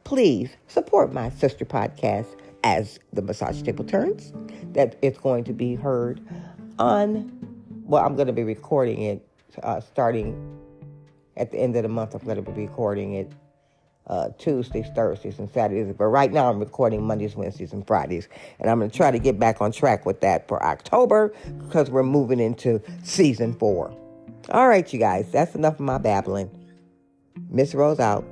Please 0.05 0.51
support 0.69 1.13
my 1.13 1.29
sister 1.31 1.65
podcast 1.65 2.37
as 2.65 2.99
the 3.13 3.23
massage 3.23 3.63
table 3.63 3.85
turns. 3.85 4.33
That 4.73 4.97
it's 5.03 5.19
going 5.19 5.45
to 5.45 5.53
be 5.53 5.75
heard 5.75 6.21
on, 6.79 7.33
well, 7.85 8.05
I'm 8.05 8.15
going 8.17 8.27
to 8.27 8.33
be 8.33 8.45
recording 8.45 9.03
it 9.03 9.27
uh, 9.63 9.81
starting 9.81 10.59
at 11.37 11.51
the 11.51 11.59
end 11.59 11.77
of 11.77 11.83
the 11.83 11.89
month. 11.89 12.15
I'm 12.15 12.25
going 12.25 12.43
to 12.43 12.51
be 12.51 12.67
recording 12.67 13.15
it 13.15 13.33
uh, 14.09 14.31
Tuesdays, 14.39 14.87
Thursdays, 14.95 15.39
and 15.39 15.51
Saturdays. 15.51 15.95
But 15.97 16.07
right 16.07 16.33
now 16.33 16.51
I'm 16.51 16.59
recording 16.59 17.03
Mondays, 17.03 17.37
Wednesdays, 17.37 17.73
and 17.73 17.87
Fridays. 17.87 18.29
And 18.59 18.71
I'm 18.71 18.79
going 18.79 18.91
to 18.91 18.97
try 18.97 19.11
to 19.11 19.19
get 19.19 19.39
back 19.39 19.61
on 19.61 19.73
track 19.73 20.07
with 20.07 20.21
that 20.23 20.49
for 20.49 20.63
October 20.63 21.33
because 21.59 21.91
we're 21.91 22.03
moving 22.03 22.41
into 22.41 22.81
season 23.03 23.55
four. 23.55 23.95
All 24.51 24.69
right, 24.69 24.91
you 24.93 24.99
guys, 24.99 25.31
that's 25.31 25.55
enough 25.55 25.75
of 25.75 25.81
my 25.81 25.99
babbling. 25.99 26.51
Miss 27.51 27.75
Rose 27.75 28.01
out. 28.01 28.25